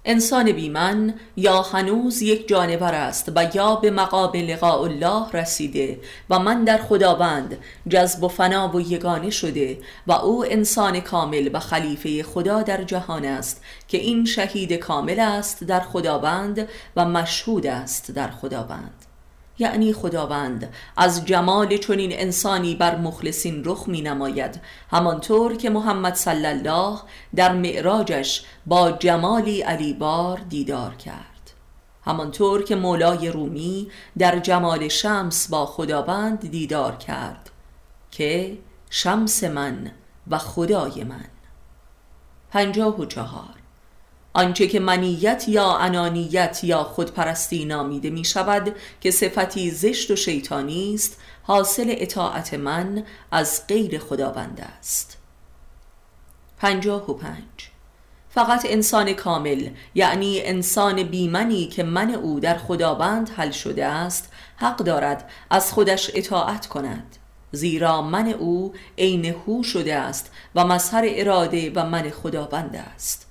انسان 0.04 0.52
بی 0.52 0.68
من 0.68 1.14
یا 1.36 1.62
هنوز 1.62 2.22
یک 2.22 2.48
جانور 2.48 2.94
است 2.94 3.32
و 3.36 3.50
یا 3.54 3.76
به 3.76 3.90
مقام 3.90 4.32
لقاء 4.32 4.82
الله 4.82 5.30
رسیده 5.32 6.00
و 6.30 6.38
من 6.38 6.64
در 6.64 6.78
خداوند 6.78 7.58
جذب 7.88 8.24
و 8.24 8.28
فنا 8.28 8.68
و 8.68 8.80
یگانه 8.80 9.30
شده 9.30 9.78
و 10.06 10.12
او 10.12 10.44
انسان 10.44 11.00
کامل 11.00 11.50
و 11.52 11.58
خلیفه 11.58 12.22
خدا 12.22 12.62
در 12.62 12.82
جهان 12.82 13.24
است 13.24 13.62
که 13.88 13.98
این 13.98 14.24
شهید 14.24 14.72
کامل 14.72 15.20
است 15.20 15.64
در 15.64 15.80
خداوند 15.80 16.68
و 16.96 17.04
مشهود 17.04 17.66
است 17.66 18.10
در 18.10 18.30
خداوند. 18.30 19.13
یعنی 19.58 19.92
خداوند 19.92 20.72
از 20.96 21.24
جمال 21.24 21.76
چنین 21.76 22.10
انسانی 22.12 22.74
بر 22.74 22.96
مخلصین 22.96 23.62
رخ 23.64 23.88
می 23.88 24.02
نماید 24.02 24.60
همانطور 24.90 25.56
که 25.56 25.70
محمد 25.70 26.14
صلی 26.14 26.46
الله 26.46 26.98
در 27.34 27.52
معراجش 27.52 28.44
با 28.66 28.92
جمالی 28.92 29.60
علیبار 29.60 30.38
دیدار 30.48 30.94
کرد. 30.94 31.34
همانطور 32.04 32.64
که 32.64 32.76
مولای 32.76 33.28
رومی 33.28 33.90
در 34.18 34.38
جمال 34.38 34.88
شمس 34.88 35.48
با 35.48 35.66
خداوند 35.66 36.50
دیدار 36.50 36.96
کرد 36.96 37.50
که 38.10 38.58
شمس 38.90 39.44
من 39.44 39.90
و 40.30 40.38
خدای 40.38 41.04
من. 41.04 41.24
پنجاه 42.50 43.00
و 43.00 43.04
چهار. 43.04 43.63
آنچه 44.34 44.66
که 44.66 44.80
منیت 44.80 45.44
یا 45.48 45.76
انانیت 45.76 46.60
یا 46.64 46.84
خودپرستی 46.84 47.64
نامیده 47.64 48.10
می 48.10 48.24
شود 48.24 48.76
که 49.00 49.10
صفتی 49.10 49.70
زشت 49.70 50.10
و 50.10 50.16
شیطانی 50.16 50.94
است 50.94 51.16
حاصل 51.42 51.86
اطاعت 51.88 52.54
من 52.54 53.04
از 53.30 53.66
غیر 53.68 53.98
خداوند 53.98 54.68
است. 54.78 55.18
پنجاه 56.58 57.10
و 57.10 57.14
پنج. 57.14 57.70
فقط 58.28 58.66
انسان 58.68 59.12
کامل 59.12 59.68
یعنی 59.94 60.40
انسان 60.42 61.02
بیمنی 61.02 61.66
که 61.66 61.82
من 61.82 62.10
او 62.10 62.40
در 62.40 62.58
خداوند 62.58 63.30
حل 63.36 63.50
شده 63.50 63.86
است 63.86 64.32
حق 64.56 64.76
دارد 64.76 65.30
از 65.50 65.72
خودش 65.72 66.10
اطاعت 66.14 66.66
کند. 66.66 67.16
زیرا 67.52 68.02
من 68.02 68.28
او 68.28 68.74
عین 68.98 69.24
هو 69.24 69.62
شده 69.62 69.94
است 69.94 70.32
و 70.54 70.64
مظهر 70.64 71.04
اراده 71.06 71.72
و 71.74 71.86
من 71.86 72.10
خداوند 72.10 72.76
است. 72.94 73.23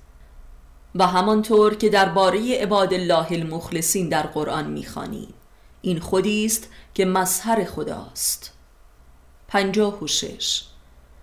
و 0.96 1.08
همانطور 1.08 1.76
که 1.76 1.90
درباره 1.90 2.62
عباد 2.62 2.94
الله 2.94 3.32
المخلصین 3.32 4.10
در 4.10 4.24
قرآن 4.24 4.66
می‌خوانیم. 4.66 5.34
این 5.82 6.00
خودی 6.00 6.46
است 6.46 6.70
که 6.94 7.06
مظهر 7.06 7.66
خداست. 7.66 8.52
پنجاه 9.48 10.04
و 10.04 10.08
شش. 10.08 10.64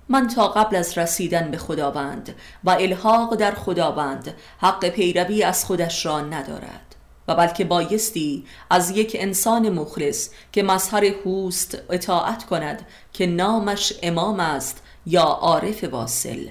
من 0.09 0.29
تا 0.29 0.49
قبل 0.49 0.77
از 0.77 0.99
رسیدن 0.99 1.51
به 1.51 1.59
خداوند 1.59 2.35
و 2.65 2.71
الحاق 2.71 3.35
در 3.35 3.55
خداوند 3.55 4.35
حق 4.59 4.89
پیروی 4.89 5.43
از 5.43 5.65
خودش 5.65 6.07
را 6.07 6.21
ندارد 6.21 6.97
و 7.29 7.35
بلکه 7.35 7.65
بایستی 7.65 8.45
از 8.71 8.91
یک 8.91 9.17
انسان 9.21 9.71
مخلص 9.71 10.31
که 10.53 10.63
مظهر 10.63 11.05
هوست 11.05 11.79
اطاعت 11.91 12.45
کند 12.45 12.87
که 13.13 13.27
نامش 13.27 13.93
امام 14.03 14.41
است 14.41 14.83
یا 15.07 15.23
عارف 15.23 15.85
واصل. 15.85 16.49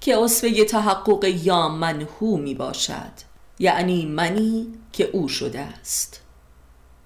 که 0.00 0.18
اصفه 0.18 0.64
تحقق 0.64 1.24
یا 1.24 1.68
منهو 1.68 2.36
می 2.36 2.54
باشد 2.54 3.30
یعنی 3.58 4.06
منی 4.06 4.66
که 4.92 5.10
او 5.12 5.28
شده 5.28 5.60
است. 5.60 6.20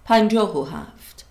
پنجاه 0.04 0.58
و 0.58 0.64
هفت. 0.64 1.26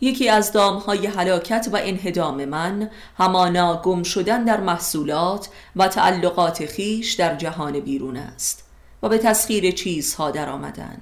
یکی 0.00 0.28
از 0.28 0.52
دامهای 0.52 1.06
حلاکت 1.06 1.68
و 1.72 1.76
انهدام 1.82 2.44
من 2.44 2.90
همانا 3.18 3.82
گم 3.82 4.02
شدن 4.02 4.44
در 4.44 4.60
محصولات 4.60 5.48
و 5.76 5.88
تعلقات 5.88 6.66
خیش 6.66 7.12
در 7.12 7.34
جهان 7.34 7.80
بیرون 7.80 8.16
است 8.16 8.64
و 9.02 9.08
به 9.08 9.18
تسخیر 9.18 9.70
چیزها 9.70 10.30
در 10.30 10.48
آمدن. 10.48 11.00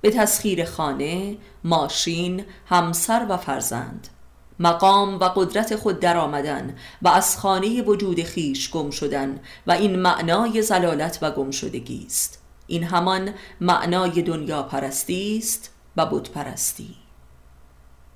به 0.00 0.10
تسخیر 0.10 0.64
خانه، 0.64 1.36
ماشین، 1.64 2.44
همسر 2.66 3.26
و 3.28 3.36
فرزند. 3.36 4.08
مقام 4.58 5.20
و 5.20 5.24
قدرت 5.24 5.76
خود 5.76 6.00
در 6.00 6.16
آمدن 6.16 6.76
و 7.02 7.08
از 7.08 7.38
خانه 7.38 7.82
وجود 7.82 8.22
خیش 8.22 8.70
گم 8.70 8.90
شدن 8.90 9.40
و 9.66 9.72
این 9.72 9.96
معنای 9.96 10.62
زلالت 10.62 11.18
و 11.22 11.30
گم 11.30 11.50
شدگی 11.50 12.04
است. 12.06 12.42
این 12.66 12.84
همان 12.84 13.34
معنای 13.60 14.22
دنیا 14.22 14.62
پرستی 14.62 15.38
است 15.38 15.70
و 15.96 16.06
بود 16.06 16.30
پرستی 16.30 16.94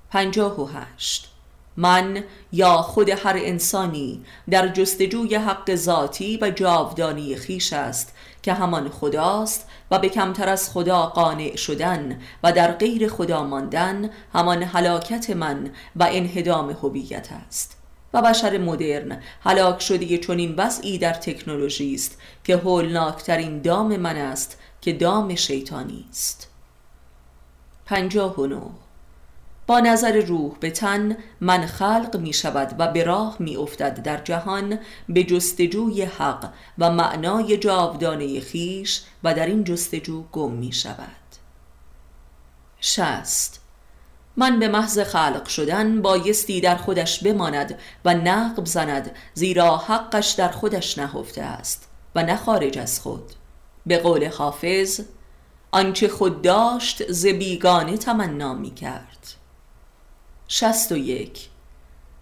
پنجاه 0.09 0.61
و 0.61 0.65
هشت. 0.65 1.29
من 1.77 2.23
یا 2.51 2.77
خود 2.77 3.09
هر 3.09 3.35
انسانی 3.37 4.25
در 4.49 4.67
جستجوی 4.67 5.35
حق 5.35 5.75
ذاتی 5.75 6.39
و 6.41 6.49
جاودانی 6.49 7.35
خیش 7.35 7.73
است 7.73 8.12
که 8.43 8.53
همان 8.53 8.89
خداست 8.89 9.67
و 9.91 9.99
به 9.99 10.09
کمتر 10.09 10.49
از 10.49 10.69
خدا 10.69 11.05
قانع 11.05 11.55
شدن 11.55 12.19
و 12.43 12.51
در 12.51 12.71
غیر 12.71 13.07
خدا 13.07 13.43
ماندن 13.43 14.09
همان 14.33 14.63
حلاکت 14.63 15.29
من 15.29 15.69
و 15.95 16.07
انهدام 16.11 16.69
هویت 16.69 17.29
است. 17.47 17.77
و 18.13 18.21
بشر 18.21 18.57
مدرن 18.57 19.21
هلاک 19.41 19.81
شده 19.81 20.17
چنین 20.17 20.55
وضعی 20.57 20.97
در 20.97 21.13
تکنولوژی 21.13 21.93
است 21.93 22.17
که 22.43 22.57
هولناکترین 22.57 23.61
دام 23.61 23.97
من 23.97 24.15
است 24.15 24.59
که 24.81 24.93
دام 24.93 25.35
شیطانی 25.35 26.05
است. 26.09 26.49
پنجاه 27.85 28.39
و 28.39 28.69
با 29.67 29.79
نظر 29.79 30.21
روح 30.21 30.55
به 30.59 30.71
تن 30.71 31.17
من 31.41 31.65
خلق 31.65 32.17
می 32.19 32.33
شود 32.33 32.75
و 32.79 32.87
به 32.87 33.03
راه 33.03 33.35
می 33.39 33.57
افتد 33.57 34.03
در 34.03 34.17
جهان 34.17 34.79
به 35.09 35.23
جستجوی 35.23 36.01
حق 36.01 36.53
و 36.77 36.91
معنای 36.91 37.57
جاودانه 37.57 38.39
خیش 38.39 39.01
و 39.23 39.33
در 39.33 39.45
این 39.45 39.63
جستجو 39.63 40.23
گم 40.31 40.51
می 40.51 40.71
شود. 40.71 41.07
شست 42.81 43.61
من 44.37 44.59
به 44.59 44.67
محض 44.67 44.99
خلق 44.99 45.47
شدن 45.47 46.01
بایستی 46.01 46.61
در 46.61 46.75
خودش 46.75 47.23
بماند 47.23 47.79
و 48.05 48.13
نقب 48.13 48.65
زند 48.65 49.11
زیرا 49.33 49.77
حقش 49.77 50.31
در 50.31 50.49
خودش 50.49 50.97
نهفته 50.97 51.41
است 51.41 51.89
و 52.15 52.23
نه 52.23 52.35
خارج 52.35 52.77
از 52.77 52.99
خود. 52.99 53.33
به 53.85 53.97
قول 53.97 54.27
حافظ 54.27 55.01
آنچه 55.71 56.07
خود 56.07 56.41
داشت 56.41 57.11
ز 57.11 57.25
بیگانه 57.25 57.97
تمنا 57.97 58.53
می 58.53 58.73
کرد. 58.73 59.42
شست 60.55 60.91
و 60.91 60.97
یک. 60.97 61.49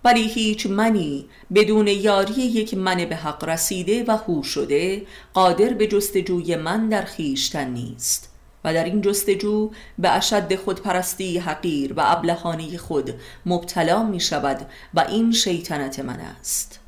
ولی 0.04 0.28
هیچ 0.28 0.68
منی 0.68 1.26
بدون 1.56 1.88
یاری 1.88 2.34
یک 2.34 2.74
من 2.74 3.06
به 3.06 3.16
حق 3.16 3.44
رسیده 3.44 4.04
و 4.08 4.12
هو 4.12 4.44
شده 4.44 5.06
قادر 5.34 5.74
به 5.74 5.88
جستجوی 5.88 6.56
من 6.56 6.90
در 6.90 7.02
خیشتن 7.02 7.70
نیست. 7.70 8.32
و 8.64 8.74
در 8.74 8.84
این 8.84 9.02
جستجو 9.02 9.72
به 10.00 10.10
اشد 10.10 10.56
خودپرستی 10.56 11.38
حقیر 11.38 11.94
و 11.94 12.02
ابلهانه 12.06 12.78
خود 12.78 13.14
مبتلا 13.46 14.04
می 14.04 14.20
شود 14.20 14.70
و 14.94 15.00
این 15.00 15.32
شیطنت 15.32 16.00
من 16.00 16.20
است. 16.20 16.80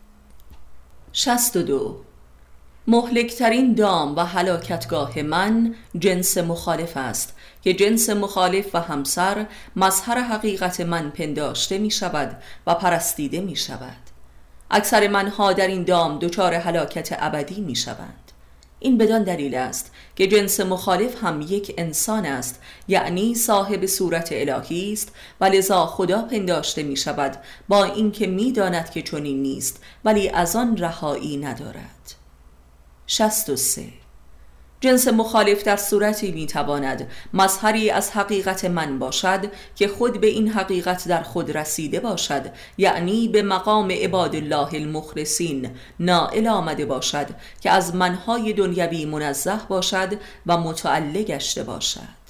شست 1.14 1.58
و 1.58 1.62
دو. 1.62 1.98
مهلکترین 2.88 3.74
دام 3.74 4.16
و 4.16 4.26
حلاکتگاه 4.26 5.22
من 5.22 5.76
جنس 6.00 6.38
مخالف 6.38 6.98
است 6.98 7.33
که 7.64 7.74
جنس 7.74 8.10
مخالف 8.10 8.76
و 8.76 8.82
همسر 8.82 9.46
مظهر 9.76 10.20
حقیقت 10.20 10.82
من 10.82 11.10
پنداشته 11.10 11.78
می 11.78 11.92
شود 11.92 12.42
و 12.68 12.76
پرستیده 12.76 13.42
می 13.42 13.56
شود 13.56 13.98
اکثر 14.72 15.08
منها 15.08 15.54
در 15.54 15.68
این 15.68 15.84
دام 15.84 16.20
دچار 16.20 16.54
حلاکت 16.54 17.18
ابدی 17.20 17.62
می 17.62 17.76
شوند 17.76 18.32
این 18.80 18.98
بدان 18.98 19.24
دلیل 19.24 19.56
است 19.56 19.92
که 20.16 20.28
جنس 20.28 20.60
مخالف 20.60 21.24
هم 21.24 21.42
یک 21.42 21.74
انسان 21.78 22.26
است 22.26 22.62
یعنی 22.88 23.36
صاحب 23.36 23.86
صورت 23.86 24.30
الهی 24.32 24.94
است 24.94 25.12
و 25.42 25.46
لذا 25.46 25.86
خدا 25.86 26.22
پنداشته 26.22 26.84
می 26.84 26.98
شود 26.98 27.38
با 27.68 27.84
اینکه 27.84 28.28
می 28.28 28.52
داند 28.52 28.90
که 28.90 29.02
چنین 29.02 29.42
نیست 29.42 29.84
ولی 30.06 30.30
از 30.30 30.56
آن 30.56 30.78
رهایی 30.78 31.38
ندارد. 31.38 32.14
63 33.08 34.03
جنس 34.84 35.08
مخالف 35.08 35.64
در 35.64 35.78
صورتی 35.78 36.32
می‌تواند 36.32 37.08
مظهری 37.34 37.90
از 37.90 38.12
حقیقت 38.12 38.66
من 38.66 39.00
باشد 39.00 39.52
که 39.76 39.88
خود 39.88 40.22
به 40.22 40.28
این 40.28 40.50
حقیقت 40.50 41.08
در 41.08 41.24
خود 41.24 41.58
رسیده 41.58 42.00
باشد 42.00 42.52
یعنی 42.78 43.28
به 43.28 43.42
مقام 43.42 43.92
عباد 43.92 44.36
الله 44.36 44.74
المخلصین 44.74 45.70
نائل 46.00 46.48
آمده 46.48 46.86
باشد 46.86 47.28
که 47.62 47.72
از 47.72 47.96
منهای 47.96 48.54
دنیوی 48.54 49.06
منزه 49.06 49.60
باشد 49.70 50.14
و 50.46 50.58
متعلق 50.58 51.24
گشته 51.24 51.64
باشد. 51.64 52.24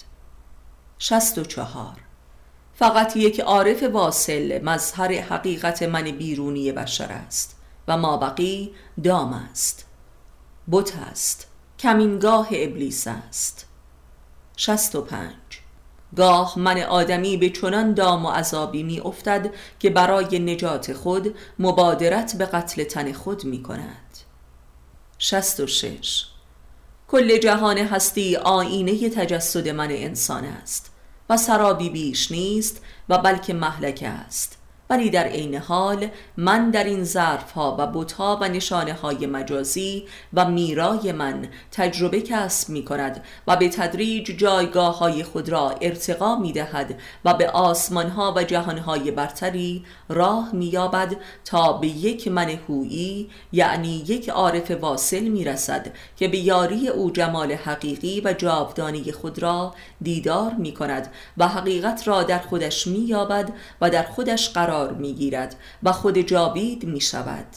64 0.99 1.95
فقط 2.75 3.17
یک 3.17 3.39
عارف 3.39 3.83
واصل 3.83 4.63
مظهر 4.63 5.11
حقیقت 5.11 5.83
من 5.83 6.03
بیرونی 6.03 6.71
بشر 6.71 7.11
است 7.11 7.55
و 7.87 7.97
ما 7.97 8.17
بقی 8.17 8.73
دام 9.03 9.33
است. 9.33 9.85
بت 10.71 10.93
است. 11.11 11.52
کمینگاه 11.83 12.47
ابلیس 12.51 13.07
است. 13.07 13.67
شست 14.57 14.95
و 14.95 15.01
پنج. 15.01 15.33
گاه 16.15 16.59
من 16.59 16.79
آدمی 16.79 17.37
به 17.37 17.49
چنان 17.49 17.93
دام 17.93 18.25
و 18.25 18.29
عذابی 18.29 18.83
می 18.83 18.99
افتد 18.99 19.53
که 19.79 19.89
برای 19.89 20.39
نجات 20.39 20.93
خود 20.93 21.35
مبادرت 21.59 22.35
به 22.37 22.45
قتل 22.45 22.83
تن 22.83 23.13
خود 23.13 23.45
می 23.45 23.63
کند 23.63 24.17
شست 25.19 25.59
و 25.59 25.67
شش. 25.67 26.25
کل 27.07 27.37
جهان 27.37 27.77
هستی 27.77 28.35
آینه 28.35 29.09
تجسد 29.09 29.69
من 29.69 29.91
انسان 29.91 30.45
است 30.45 30.91
و 31.29 31.37
سرابی 31.37 31.89
بیش 31.89 32.31
نیست 32.31 32.81
و 33.09 33.17
بلکه 33.17 33.53
محلک 33.53 34.03
است. 34.27 34.57
ولی 34.93 35.09
در 35.09 35.23
عین 35.23 35.55
حال 35.55 36.07
من 36.37 36.71
در 36.71 36.83
این 36.83 37.03
ظرف 37.03 37.51
ها 37.51 37.75
و 37.79 37.87
بتها 37.87 38.37
و 38.41 38.49
نشانه 38.49 38.93
های 38.93 39.25
مجازی 39.25 40.05
و 40.33 40.45
میرای 40.45 41.11
من 41.11 41.47
تجربه 41.71 42.21
کسب 42.21 42.69
می 42.69 42.85
کند 42.85 43.23
و 43.47 43.55
به 43.55 43.69
تدریج 43.69 44.31
جایگاه 44.37 44.97
های 44.97 45.23
خود 45.23 45.49
را 45.49 45.75
ارتقا 45.81 46.35
می 46.35 46.51
دهد 46.51 46.99
و 47.25 47.33
به 47.33 47.49
آسمان 47.49 48.09
ها 48.09 48.33
و 48.35 48.43
جهان 48.43 48.77
های 48.77 49.11
برتری 49.11 49.85
راه 50.09 50.49
می 50.55 50.65
یابد 50.65 51.15
تا 51.45 51.73
به 51.73 51.87
یک 51.87 52.27
من 52.27 52.49
هویی 52.49 53.29
یعنی 53.51 54.03
یک 54.07 54.29
عارف 54.29 54.71
واصل 54.71 55.23
می 55.23 55.43
رسد 55.43 55.87
که 56.17 56.27
به 56.27 56.37
یاری 56.37 56.87
او 56.87 57.11
جمال 57.11 57.51
حقیقی 57.51 58.21
و 58.25 58.33
جاودانی 58.33 59.11
خود 59.11 59.39
را 59.39 59.75
دیدار 60.01 60.53
می 60.53 60.73
کند 60.73 61.07
و 61.37 61.47
حقیقت 61.47 62.07
را 62.07 62.23
در 62.23 62.39
خودش 62.39 62.87
می 62.87 62.99
یابد 62.99 63.49
و 63.81 63.89
در 63.89 64.03
خودش 64.03 64.49
قرار 64.49 64.82
می 64.91 65.13
گیرد 65.13 65.55
و 65.83 65.91
خود 65.91 66.17
جاوید 66.17 66.85
می 66.85 67.01
شود 67.01 67.47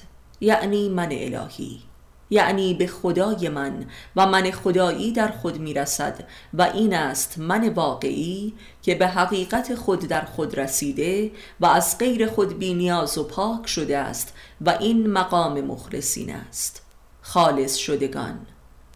یعنی 0.41 0.89
من 0.89 1.09
الهی. 1.13 1.83
یعنی 2.31 2.75
به 2.75 2.87
خدای 2.87 3.49
من 3.49 3.87
و 4.17 4.27
من 4.27 4.51
خدایی 4.51 5.13
در 5.13 5.29
خود 5.29 5.59
می 5.59 5.75
رسد 5.75 6.25
و 6.55 6.63
این 6.63 6.95
است 6.95 7.39
من 7.39 7.69
واقعی 7.69 8.55
که 8.83 8.95
به 8.95 9.09
حقیقت 9.09 9.75
خود 9.75 10.01
در 10.01 10.25
خود 10.25 10.59
رسیده 10.59 11.31
و 11.61 11.67
از 11.67 11.99
غیر 11.99 12.27
خود 12.27 12.59
بی 12.59 12.75
نیاز 12.75 13.19
و 13.19 13.25
پاک 13.25 13.67
شده 13.67 13.99
است 13.99 14.35
و 14.61 14.71
این 14.71 15.07
مقام 15.07 15.61
مخلصین 15.61 16.35
است. 16.35 16.83
خالص 17.21 17.77
شدگان. 17.77 18.47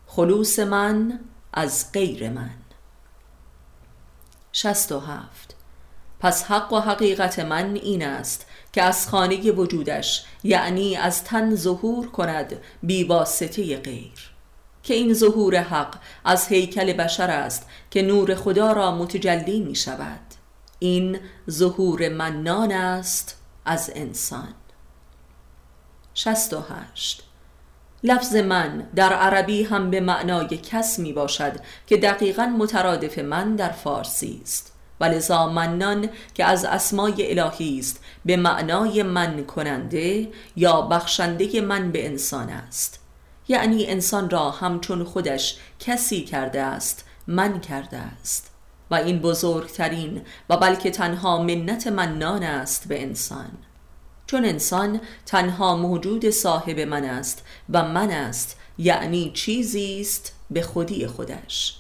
خلوص 0.06 0.58
من 0.58 1.20
از 1.52 1.92
غیر 1.92 2.30
من. 2.30 2.50
شست 4.52 4.92
و 4.92 5.00
هفت. 5.00 5.49
پس 6.20 6.44
حق 6.44 6.72
و 6.72 6.80
حقیقت 6.80 7.38
من 7.38 7.74
این 7.74 8.06
است 8.06 8.46
که 8.72 8.82
از 8.82 9.08
خانه 9.08 9.52
وجودش 9.52 10.24
یعنی 10.44 10.96
از 10.96 11.24
تن 11.24 11.54
ظهور 11.54 12.06
کند 12.06 12.56
بی 12.82 13.04
واسطه 13.04 13.76
غیر. 13.76 14.30
که 14.82 14.94
این 14.94 15.14
ظهور 15.14 15.56
حق 15.56 15.94
از 16.24 16.46
هیکل 16.46 16.92
بشر 16.92 17.30
است 17.30 17.66
که 17.90 18.02
نور 18.02 18.34
خدا 18.34 18.72
را 18.72 18.96
متجلی 18.96 19.60
می 19.60 19.74
شود. 19.74 20.20
این 20.78 21.18
ظهور 21.50 22.08
منان 22.08 22.72
است 22.72 23.42
از 23.64 23.92
انسان. 23.94 24.54
شست 26.14 26.54
و 26.54 26.60
هشت. 26.60 27.22
لفظ 28.02 28.36
من 28.36 28.88
در 28.94 29.12
عربی 29.12 29.62
هم 29.62 29.90
به 29.90 30.00
معنای 30.00 30.48
کس 30.48 30.98
می 30.98 31.12
باشد 31.12 31.52
که 31.86 31.96
دقیقا 31.96 32.46
مترادف 32.46 33.18
من 33.18 33.56
در 33.56 33.72
فارسی 33.72 34.40
است. 34.42 34.72
و 35.00 35.04
لذا 35.04 35.48
منان 35.48 36.08
که 36.34 36.44
از 36.44 36.64
اسمای 36.64 37.38
الهی 37.38 37.78
است 37.78 38.04
به 38.24 38.36
معنای 38.36 39.02
من 39.02 39.44
کننده 39.44 40.28
یا 40.56 40.80
بخشنده 40.80 41.60
من 41.60 41.92
به 41.92 42.06
انسان 42.06 42.50
است. 42.50 43.00
یعنی 43.48 43.86
انسان 43.86 44.30
را 44.30 44.50
همچون 44.50 45.04
خودش 45.04 45.58
کسی 45.80 46.24
کرده 46.24 46.62
است 46.62 47.04
من 47.26 47.60
کرده 47.60 47.96
است. 47.96 48.50
و 48.90 48.94
این 48.94 49.18
بزرگترین 49.18 50.22
و 50.50 50.56
بلکه 50.56 50.90
تنها 50.90 51.42
منت 51.42 51.86
منان 51.86 52.42
است 52.42 52.88
به 52.88 53.02
انسان. 53.02 53.50
چون 54.26 54.44
انسان 54.44 55.00
تنها 55.26 55.76
موجود 55.76 56.30
صاحب 56.30 56.80
من 56.80 57.04
است 57.04 57.44
و 57.70 57.88
من 57.88 58.10
است 58.10 58.56
یعنی 58.78 59.32
چیزی 59.34 60.00
است 60.00 60.32
به 60.50 60.62
خودی 60.62 61.06
خودش. 61.06 61.79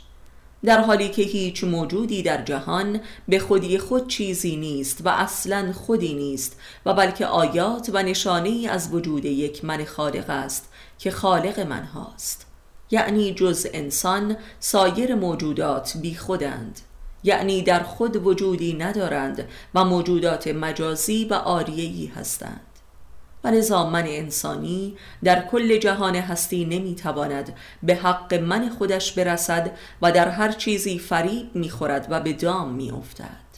در 0.64 0.80
حالی 0.80 1.08
که 1.08 1.22
هیچ 1.22 1.64
موجودی 1.64 2.22
در 2.22 2.42
جهان 2.42 3.00
به 3.28 3.38
خودی 3.38 3.78
خود 3.78 4.08
چیزی 4.08 4.56
نیست 4.56 5.00
و 5.04 5.08
اصلا 5.08 5.72
خودی 5.72 6.14
نیست 6.14 6.60
و 6.86 6.94
بلکه 6.94 7.26
آیات 7.26 7.90
و 7.92 8.02
نشانه 8.02 8.66
از 8.70 8.94
وجود 8.94 9.24
یک 9.24 9.64
من 9.64 9.84
خالق 9.84 10.30
است 10.30 10.68
که 10.98 11.10
خالق 11.10 11.60
من 11.60 11.84
هاست. 11.84 12.46
یعنی 12.90 13.34
جز 13.34 13.66
انسان 13.72 14.36
سایر 14.60 15.14
موجودات 15.14 15.96
بی 15.96 16.14
خودند. 16.14 16.80
یعنی 17.24 17.62
در 17.62 17.82
خود 17.82 18.26
وجودی 18.26 18.72
ندارند 18.72 19.48
و 19.74 19.84
موجودات 19.84 20.48
مجازی 20.48 21.24
و 21.24 21.34
آریهی 21.34 22.06
هستند. 22.06 22.69
و 23.44 23.48
لذا 23.48 23.86
من 23.90 24.04
انسانی 24.06 24.96
در 25.24 25.46
کل 25.46 25.78
جهان 25.78 26.16
هستی 26.16 26.64
نمی‌تواند 26.64 27.56
به 27.82 27.94
حق 27.94 28.34
من 28.34 28.68
خودش 28.68 29.12
برسد 29.12 29.70
و 30.02 30.12
در 30.12 30.28
هر 30.28 30.52
چیزی 30.52 30.98
فریب 30.98 31.50
می‌خورد 31.54 32.06
و 32.10 32.20
به 32.20 32.32
دام 32.32 32.74
میافتد. 32.74 33.50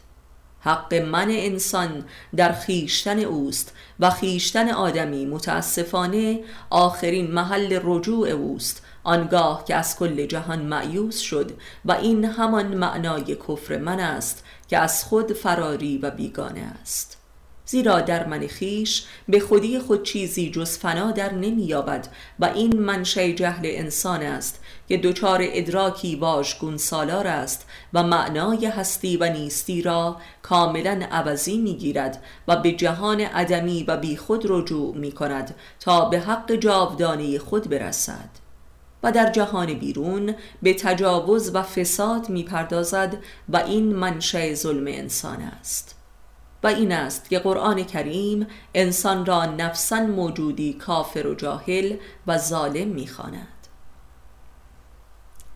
حق 0.60 0.94
من 0.94 1.26
انسان 1.30 2.04
در 2.36 2.52
خیشتن 2.52 3.18
اوست 3.18 3.74
و 4.00 4.10
خیشتن 4.10 4.70
آدمی 4.70 5.26
متاسفانه 5.26 6.40
آخرین 6.70 7.30
محل 7.30 7.80
رجوع 7.84 8.28
اوست 8.28 8.82
آنگاه 9.04 9.64
که 9.64 9.74
از 9.74 9.98
کل 9.98 10.26
جهان 10.26 10.62
معیوس 10.62 11.18
شد 11.18 11.52
و 11.84 11.92
این 11.92 12.24
همان 12.24 12.66
معنای 12.66 13.36
کفر 13.48 13.78
من 13.78 14.00
است 14.00 14.44
که 14.68 14.78
از 14.78 15.04
خود 15.04 15.32
فراری 15.32 15.98
و 15.98 16.10
بیگانه 16.10 16.72
است. 16.82 17.21
زیرا 17.72 18.00
در 18.00 18.26
من 18.26 18.46
خیش 18.46 19.04
به 19.28 19.40
خودی 19.40 19.78
خود 19.78 20.02
چیزی 20.02 20.50
جز 20.50 20.78
فنا 20.78 21.10
در 21.10 21.32
نمییابد 21.32 22.08
و 22.38 22.44
این 22.44 22.78
منشه 22.78 23.32
جهل 23.32 23.62
انسان 23.64 24.22
است 24.22 24.60
که 24.88 24.96
دچار 24.96 25.40
ادراکی 25.42 26.16
واژگون 26.16 26.76
سالار 26.76 27.26
است 27.26 27.66
و 27.92 28.02
معنای 28.02 28.66
هستی 28.66 29.16
و 29.16 29.32
نیستی 29.32 29.82
را 29.82 30.16
کاملا 30.42 31.06
عوضی 31.10 31.58
می‌گیرد 31.58 32.22
و 32.48 32.56
به 32.56 32.72
جهان 32.72 33.20
عدمی 33.20 33.84
و 33.88 33.96
بی 33.96 34.16
خود 34.16 34.42
رجوع 34.48 34.96
می 34.96 35.12
کند 35.12 35.54
تا 35.80 36.04
به 36.04 36.20
حق 36.20 36.52
جاودانه 36.52 37.38
خود 37.38 37.70
برسد. 37.70 38.28
و 39.02 39.12
در 39.12 39.30
جهان 39.30 39.74
بیرون 39.74 40.34
به 40.62 40.74
تجاوز 40.74 41.54
و 41.54 41.62
فساد 41.62 42.28
می‌پردازد 42.28 43.16
و 43.48 43.56
این 43.56 43.94
منشه 43.94 44.54
ظلم 44.54 44.84
انسان 44.86 45.40
است. 45.40 46.01
و 46.62 46.66
این 46.66 46.92
است 46.92 47.28
که 47.30 47.38
قرآن 47.38 47.84
کریم 47.84 48.46
انسان 48.74 49.26
را 49.26 49.44
نفسا 49.44 50.00
موجودی 50.00 50.72
کافر 50.72 51.26
و 51.26 51.34
جاهل 51.34 51.96
و 52.26 52.38
ظالم 52.38 52.88
می‌خواند. 52.88 53.48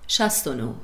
69 0.09 0.75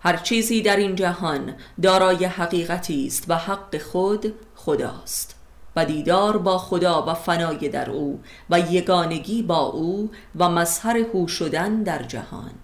هر 0.00 0.16
چیزی 0.16 0.62
در 0.62 0.76
این 0.76 0.96
جهان 0.96 1.54
دارای 1.82 2.24
حقیقتی 2.24 3.06
است 3.06 3.24
و 3.28 3.36
حق 3.36 3.78
خود 3.78 4.34
خداست 4.56 5.34
و 5.76 5.84
دیدار 5.84 6.38
با 6.38 6.58
خدا 6.58 7.06
و 7.06 7.14
فنای 7.14 7.68
در 7.68 7.90
او 7.90 8.22
و 8.50 8.60
یگانگی 8.60 9.42
با 9.42 9.60
او 9.60 10.10
و 10.36 10.48
مظهر 10.48 10.96
هو 10.96 11.28
شدن 11.28 11.82
در 11.82 12.02
جهان. 12.02 12.54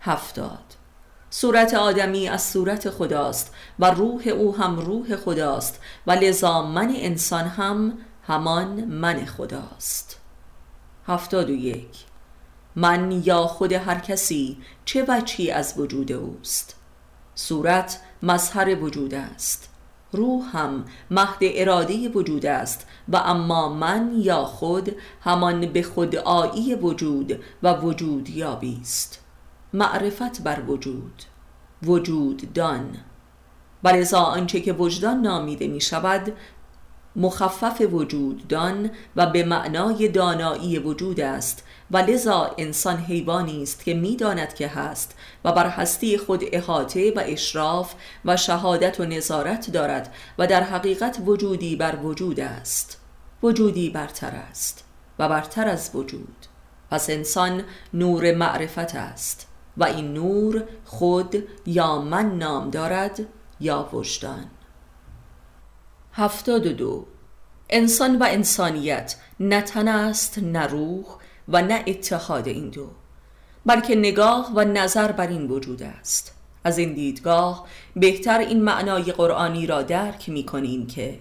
هفتاد. 0.00 0.71
صورت 1.34 1.74
آدمی 1.74 2.28
از 2.28 2.42
صورت 2.42 2.90
خداست 2.90 3.54
و 3.78 3.90
روح 3.90 4.28
او 4.28 4.56
هم 4.56 4.78
روح 4.78 5.16
خداست 5.16 5.80
و 6.06 6.12
لذا 6.12 6.62
من 6.62 6.92
انسان 6.96 7.44
هم 7.44 7.98
همان 8.26 8.84
من 8.84 9.24
خداست. 9.24 10.20
هفتاد 11.06 11.50
و 11.50 11.52
یک. 11.52 12.04
من 12.76 13.22
یا 13.24 13.46
خود 13.46 13.72
هر 13.72 13.98
کسی 13.98 14.58
چه 14.84 15.04
وچی 15.08 15.50
از 15.50 15.74
وجود 15.76 16.12
اوست؟ 16.12 16.76
صورت 17.34 18.00
مظهر 18.22 18.82
وجود 18.82 19.14
است. 19.14 19.68
روح 20.12 20.56
هم 20.56 20.84
مهد 21.10 21.38
اراده 21.40 22.08
وجود 22.08 22.46
است 22.46 22.86
و 23.08 23.16
اما 23.16 23.68
من 23.68 24.12
یا 24.16 24.44
خود 24.44 24.96
همان 25.20 25.72
به 25.72 25.82
خود 25.82 26.16
آیی 26.16 26.74
وجود 26.74 27.40
و 27.62 27.74
وجود 27.74 28.30
یابی 28.30 28.78
است. 28.80 29.21
معرفت 29.72 30.42
بر 30.42 30.60
وجود. 30.60 31.22
وجود 31.82 32.52
دان. 32.52 32.96
و 33.84 34.16
آنچه 34.16 34.60
که 34.60 34.72
وجدان 34.72 35.20
نامیده 35.20 35.66
می 35.68 35.80
شود 35.80 36.32
مخفف 37.16 37.80
وجود 37.80 38.48
دان 38.48 38.90
و 39.16 39.26
به 39.26 39.44
معنای 39.44 40.08
دانایی 40.08 40.78
وجود 40.78 41.20
است. 41.20 41.64
و 41.90 41.98
لذا 41.98 42.54
انسان 42.58 42.96
حیوانی 42.96 43.62
است 43.62 43.84
که 43.84 43.94
می‌داند 43.94 44.54
که 44.54 44.68
هست 44.68 45.14
و 45.44 45.52
بر 45.52 45.68
هستی 45.68 46.18
خود 46.18 46.44
احاطه 46.52 47.12
و 47.16 47.22
اشراف 47.26 47.94
و 48.24 48.36
شهادت 48.36 49.00
و 49.00 49.04
نظارت 49.04 49.70
دارد 49.70 50.14
و 50.38 50.46
در 50.46 50.62
حقیقت 50.62 51.18
وجودی 51.26 51.76
بر 51.76 51.96
وجود 51.96 52.40
است. 52.40 53.00
وجودی 53.42 53.90
برتر 53.90 54.30
است 54.50 54.84
و 55.18 55.28
برتر 55.28 55.68
از 55.68 55.90
وجود. 55.94 56.46
پس 56.90 57.10
انسان 57.10 57.62
نور 57.94 58.34
معرفت 58.34 58.94
است. 58.94 59.51
و 59.76 59.84
این 59.84 60.12
نور 60.12 60.64
خود 60.84 61.48
یا 61.66 61.98
من 61.98 62.38
نام 62.38 62.70
دارد 62.70 63.20
یا 63.60 63.88
وجدان. 63.92 64.44
هفتاد 66.12 66.66
و 66.66 66.72
دو. 66.72 67.06
انسان 67.70 68.18
و 68.18 68.26
انسانیت 68.28 69.16
نه 69.40 69.62
تن 69.62 69.88
است 69.88 70.38
نه 70.38 70.66
روح 70.66 71.04
و 71.48 71.62
نه 71.62 71.84
اتحاد 71.86 72.48
این 72.48 72.68
دو 72.70 72.90
بلکه 73.66 73.96
نگاه 73.96 74.52
و 74.54 74.64
نظر 74.64 75.12
بر 75.12 75.26
این 75.26 75.46
وجود 75.46 75.82
است. 75.82 76.34
از 76.64 76.78
این 76.78 76.94
دیدگاه 76.94 77.66
بهتر 77.96 78.38
این 78.38 78.62
معنای 78.62 79.12
قرآنی 79.12 79.66
را 79.66 79.82
درک 79.82 80.28
می 80.28 80.46
کنیم 80.46 80.86
که 80.86 81.18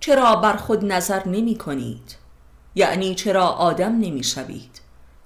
چرا 0.00 0.36
بر 0.36 0.56
خود 0.56 0.84
نظر 0.84 1.28
نمی 1.28 1.54
کنید 1.54 2.16
یعنی 2.74 3.14
چرا 3.14 3.46
آدم 3.46 3.92
نمی 3.98 4.24
شوید 4.24 4.79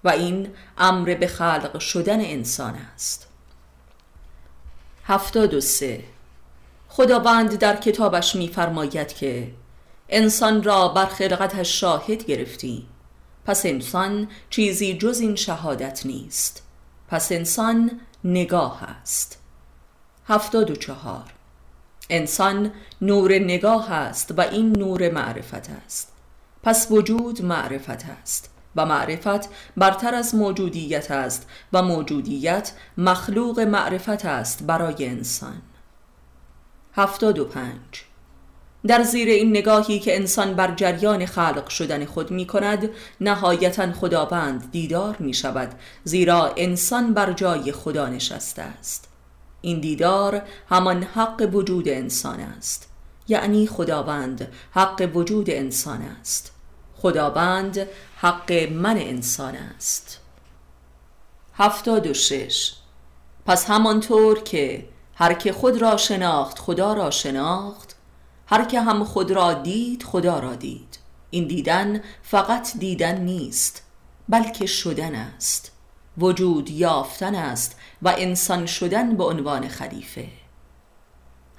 و 0.05 0.09
این 0.09 0.51
امر 0.79 1.15
به 1.15 1.27
خلق 1.27 1.79
شدن 1.79 2.21
انسان 2.21 2.75
است. 2.75 3.29
هفتاد 5.05 5.55
و 5.55 5.61
سه. 5.61 6.05
خداوند 6.89 7.59
در 7.59 7.77
کتابش 7.77 8.37
میفرماید 8.37 9.13
که 9.13 9.51
انسان 10.09 10.63
را 10.63 10.89
بر 10.89 11.07
خلقتش 11.07 11.81
شاهد 11.81 12.27
گرفتیم 12.27 12.89
پس 13.47 13.67
انسان 13.67 14.29
چیزی 14.51 14.99
جز 14.99 15.21
این 15.21 15.37
شهادت 15.37 16.07
نیست. 16.07 16.63
پس 17.09 17.33
انسان 17.33 18.01
نگاه 18.25 18.83
است. 18.83 19.39
هفتاد 20.29 20.71
و 20.71 20.77
چهار. 20.77 21.33
انسان 22.11 22.73
نور 23.01 23.33
نگاه 23.39 23.93
است 23.93 24.39
و 24.39 24.41
این 24.41 24.79
نور 24.79 25.11
معرفت 25.11 25.71
است. 25.71 26.13
پس 26.63 26.87
وجود 26.91 27.43
معرفت 27.43 28.05
است. 28.23 28.54
و 28.77 28.87
معرفت 28.87 29.49
برتر 29.77 30.15
از 30.15 30.35
موجودیت 30.35 31.11
است 31.11 31.47
و 31.73 31.83
موجودیت 31.83 32.73
مخلوق 32.99 33.61
معرفت 33.61 34.25
است 34.25 34.63
برای 34.63 35.09
انسان. 35.09 35.63
هفتاد 36.97 37.39
و 37.39 37.45
پنج. 37.45 38.05
در 38.87 39.03
زیر 39.03 39.29
این 39.29 39.51
نگاهی 39.51 39.99
که 39.99 40.17
انسان 40.17 40.55
بر 40.55 40.75
جریان 40.75 41.27
خلق 41.27 41.69
شدن 41.69 42.05
خود 42.05 42.31
می 42.31 42.47
کند 42.47 42.91
نهایتا 43.21 43.93
خداوند 43.93 44.71
دیدار 44.71 45.17
می 45.19 45.35
شود 45.35 45.73
زیرا 46.05 46.53
انسان 46.57 47.15
بر 47.15 47.33
جای 47.33 47.73
خدا 47.73 48.09
نشسته 48.09 48.63
است. 48.63 49.09
این 49.61 49.81
دیدار 49.81 50.43
همان 50.71 51.03
حق 51.03 51.49
وجود 51.53 51.89
انسان 51.89 52.41
است. 52.41 52.89
یعنی 53.29 53.67
خداوند 53.67 54.49
حق 54.71 55.11
وجود 55.15 55.51
انسان 55.51 56.03
است. 56.21 56.53
خداوند 56.97 57.87
حق 58.25 58.53
من 58.53 58.97
انسان 58.97 59.57
است. 59.57 60.19
هفتاد 61.55 62.07
و 62.07 62.15
شش. 62.15 62.75
پس 63.47 63.71
همانطور 63.71 64.43
که 64.43 64.89
هر 65.15 65.35
که 65.35 65.53
خود 65.53 65.83
را 65.83 65.97
شناخت 65.97 66.59
خدا 66.59 66.93
را 66.93 67.11
شناخت. 67.11 67.97
هر 68.47 68.65
که 68.65 68.81
هم 68.81 69.05
خود 69.05 69.31
را 69.31 69.53
دید 69.53 70.03
خدا 70.03 70.39
را 70.39 70.55
دید. 70.55 70.99
این 71.31 71.47
دیدن 71.47 72.03
فقط 72.23 72.77
دیدن 72.79 73.21
نیست 73.21 73.83
بلکه 74.29 74.67
شدن 74.67 75.15
است. 75.15 75.73
وجود 76.19 76.71
یافتن 76.71 77.35
است 77.35 77.77
و 78.03 78.15
انسان 78.19 78.67
شدن 78.67 79.17
به 79.17 79.25
عنوان 79.25 79.69
خلیفه. 79.69 80.29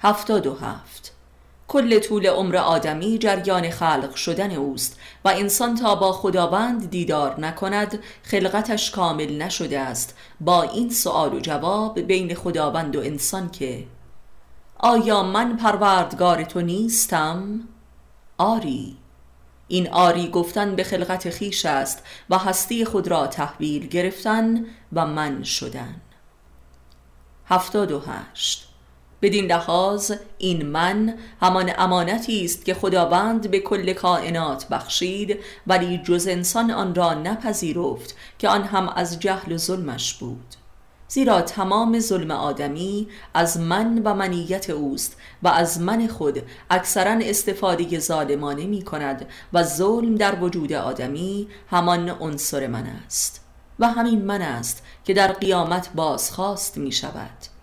هفتاد 0.00 0.46
و 0.46 0.54
هفت. 0.54 1.15
کل 1.68 1.98
طول 1.98 2.26
عمر 2.26 2.56
آدمی 2.56 3.18
جریان 3.18 3.70
خلق 3.70 4.14
شدن 4.14 4.50
اوست 4.50 5.00
و 5.24 5.28
انسان 5.28 5.74
تا 5.74 5.94
با 5.94 6.12
خداوند 6.12 6.90
دیدار 6.90 7.40
نکند 7.40 7.98
خلقتش 8.22 8.90
کامل 8.90 9.42
نشده 9.42 9.80
است. 9.80 10.16
با 10.40 10.62
این 10.62 10.90
سؤال 10.90 11.34
و 11.34 11.40
جواب 11.40 12.00
بین 12.00 12.34
خداوند 12.34 12.96
و 12.96 13.00
انسان 13.00 13.50
که 13.50 13.84
آیا 14.78 15.22
من 15.22 15.56
پروردگار 15.56 16.44
تو 16.44 16.60
نیستم؟ 16.60 17.60
آری. 18.38 18.96
این 19.68 19.88
آری 19.88 20.28
گفتن 20.28 20.76
به 20.76 20.84
خلقت 20.84 21.30
خیش 21.30 21.66
است 21.66 22.02
و 22.30 22.38
هستی 22.38 22.84
خود 22.84 23.08
را 23.08 23.26
تحویل 23.26 23.86
گرفتن 23.86 24.66
و 24.92 25.06
من 25.06 25.42
شدن. 25.42 26.00
هفتاد 27.46 27.92
و 27.92 28.00
هشت. 28.00 28.65
بدین 29.22 29.46
لحاظ 29.46 30.12
این 30.38 30.66
من 30.66 31.14
همان 31.42 31.72
امانتی 31.78 32.44
است 32.44 32.64
که 32.64 32.74
خداوند 32.74 33.50
به 33.50 33.60
کل 33.60 33.92
کائنات 33.92 34.68
بخشید 34.68 35.38
ولی 35.66 35.98
جز 35.98 36.26
انسان 36.28 36.70
آن 36.70 36.94
را 36.94 37.14
نپذیرفت 37.14 38.16
که 38.38 38.48
آن 38.48 38.62
هم 38.62 38.88
از 38.88 39.20
جهل 39.20 39.52
و 39.52 39.58
ظلمش 39.58 40.14
بود. 40.14 40.54
زیرا 41.08 41.42
تمام 41.42 42.00
ظلم 42.00 42.30
آدمی 42.30 43.08
از 43.34 43.60
من 43.60 44.02
و 44.04 44.14
منیت 44.14 44.70
اوست 44.70 45.16
و 45.42 45.48
از 45.48 45.80
من 45.80 46.06
خود 46.06 46.42
اکثرا 46.70 47.18
استفاده 47.22 47.98
ظالمانه 47.98 48.66
می 48.66 48.82
کند 48.82 49.26
و 49.52 49.62
ظلم 49.62 50.14
در 50.14 50.40
وجود 50.40 50.72
آدمی 50.72 51.48
همان 51.70 52.08
عنصر 52.08 52.66
من 52.66 52.86
است 52.86 53.44
و 53.78 53.88
همین 53.88 54.22
من 54.22 54.42
است 54.42 54.84
که 55.04 55.14
در 55.14 55.32
قیامت 55.32 55.90
بازخواست 55.94 56.78
می 56.78 56.92
شود. 56.92 57.55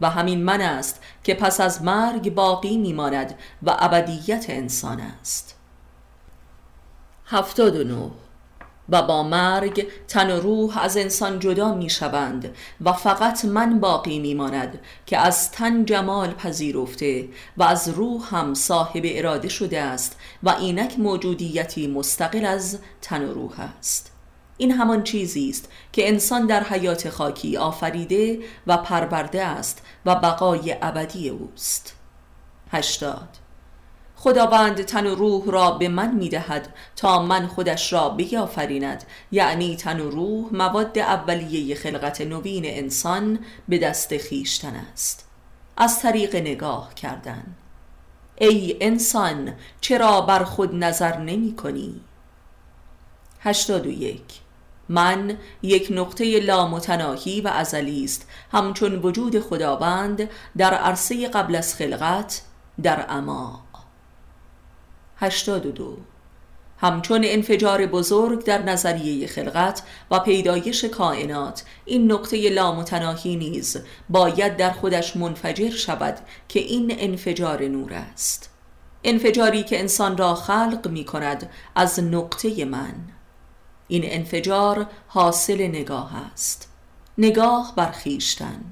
و 0.00 0.10
همین 0.10 0.44
من 0.44 0.60
است 0.60 1.02
که 1.24 1.34
پس 1.34 1.60
از 1.60 1.82
مرگ 1.82 2.34
باقی 2.34 2.76
میماند 2.76 3.38
و 3.62 3.76
ابدیت 3.78 4.46
انسان 4.48 5.00
است. 5.00 5.56
هفتاد 7.26 7.76
و 7.76 7.84
نو 7.84 8.10
و 8.88 9.02
با 9.02 9.22
مرگ 9.22 9.86
تن 10.08 10.30
و 10.30 10.40
روح 10.40 10.78
از 10.78 10.96
انسان 10.96 11.38
جدا 11.38 11.74
می 11.74 11.90
شوند 11.90 12.54
و 12.80 12.92
فقط 12.92 13.44
من 13.44 13.80
باقی 13.80 14.18
می 14.18 14.34
ماند 14.34 14.80
که 15.06 15.18
از 15.18 15.50
تن 15.50 15.84
جمال 15.84 16.30
پذیرفته 16.30 17.28
و 17.56 17.62
از 17.62 17.88
روح 17.88 18.34
هم 18.36 18.54
صاحب 18.54 19.02
اراده 19.04 19.48
شده 19.48 19.82
است 19.82 20.18
و 20.42 20.50
اینک 20.50 20.98
موجودیتی 20.98 21.86
مستقل 21.86 22.44
از 22.44 22.78
تن 23.02 23.24
و 23.24 23.34
روح 23.34 23.60
است. 23.78 24.15
این 24.58 24.72
همان 24.72 25.02
چیزی 25.02 25.50
است 25.50 25.68
که 25.92 26.08
انسان 26.08 26.46
در 26.46 26.62
حیات 26.62 27.10
خاکی 27.10 27.56
آفریده 27.56 28.38
و 28.66 28.76
پرورده 28.76 29.44
است 29.44 29.82
و 30.06 30.14
بقای 30.14 30.76
ابدی 30.82 31.28
اوست. 31.28 31.96
هشتاد. 32.70 33.28
خداوند 34.16 34.82
تن 34.82 35.06
و 35.06 35.14
روح 35.14 35.44
را 35.46 35.70
به 35.70 35.88
من 35.88 36.14
می 36.14 36.28
دهد 36.28 36.74
تا 36.96 37.22
من 37.22 37.46
خودش 37.46 37.92
را 37.92 38.08
بیافریند. 38.08 39.04
یعنی 39.32 39.76
تن 39.76 40.00
و 40.00 40.10
روح 40.10 40.48
مواد 40.52 40.98
اولیه 40.98 41.74
خلقت 41.74 42.20
نوین 42.20 42.64
انسان 42.66 43.38
به 43.68 43.78
دست 43.78 44.16
خیشتن 44.16 44.74
است. 44.92 45.28
از 45.76 46.00
طریق 46.00 46.36
نگاه 46.36 46.94
کردن. 46.94 47.56
ای 48.38 48.76
انسان 48.80 49.54
چرا 49.80 50.20
بر 50.20 50.44
خود 50.44 50.74
نظر 50.74 51.18
نمی 51.18 51.56
کنی؟ 51.56 52.00
هشتاد 53.40 53.86
و 53.86 53.90
یک. 53.90 54.40
من 54.88 55.38
یک 55.62 55.88
نقطه 55.90 56.40
لامتناهی 56.40 57.40
و 57.40 57.48
ازلی 57.48 58.04
است. 58.04 58.28
همچون 58.52 58.94
وجود 58.94 59.40
خداوند 59.40 60.30
در 60.56 60.74
عرصه 60.74 61.28
قبل 61.28 61.54
از 61.54 61.74
خلقت 61.74 62.42
در 62.82 63.06
اما 63.08 63.62
82 65.16 65.96
همچون 66.78 67.20
انفجار 67.24 67.86
بزرگ 67.86 68.44
در 68.44 68.62
نظریه 68.62 69.26
خلقت 69.26 69.82
و 70.10 70.18
پیدایش 70.18 70.84
کائنات 70.84 71.64
این 71.84 72.12
نقطه 72.12 72.50
لامتناهی 72.50 73.36
نیز 73.36 73.76
باید 74.08 74.56
در 74.56 74.70
خودش 74.70 75.16
منفجر 75.16 75.70
شود 75.70 76.18
که 76.48 76.60
این 76.60 76.94
انفجار 76.98 77.62
نور 77.62 77.92
است. 77.92 78.50
انفجاری 79.04 79.62
که 79.62 79.80
انسان 79.80 80.16
را 80.16 80.34
خلق 80.34 80.88
می 80.88 81.04
کند 81.04 81.50
از 81.74 82.00
نقطه 82.00 82.64
من. 82.64 82.94
این 83.88 84.02
انفجار 84.04 84.86
حاصل 85.08 85.66
نگاه 85.66 86.16
است. 86.32 86.68
نگاه 87.18 87.72
بر 87.76 87.90
خیشتن 87.90 88.64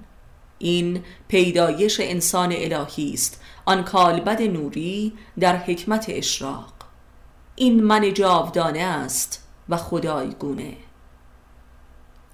این 0.58 1.04
پیدایش 1.28 2.00
انسان 2.00 2.52
الهی 2.52 3.12
است. 3.12 3.40
آن 3.64 3.84
کالبد 3.84 4.42
نوری 4.42 5.12
در 5.40 5.56
حکمت 5.56 6.04
اشراق. 6.08 6.72
این 7.56 7.82
من 7.82 8.14
جاودانه 8.14 8.80
است 8.80 9.48
و 9.68 9.76
خدایگونه 9.76 10.76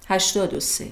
83 0.07 0.87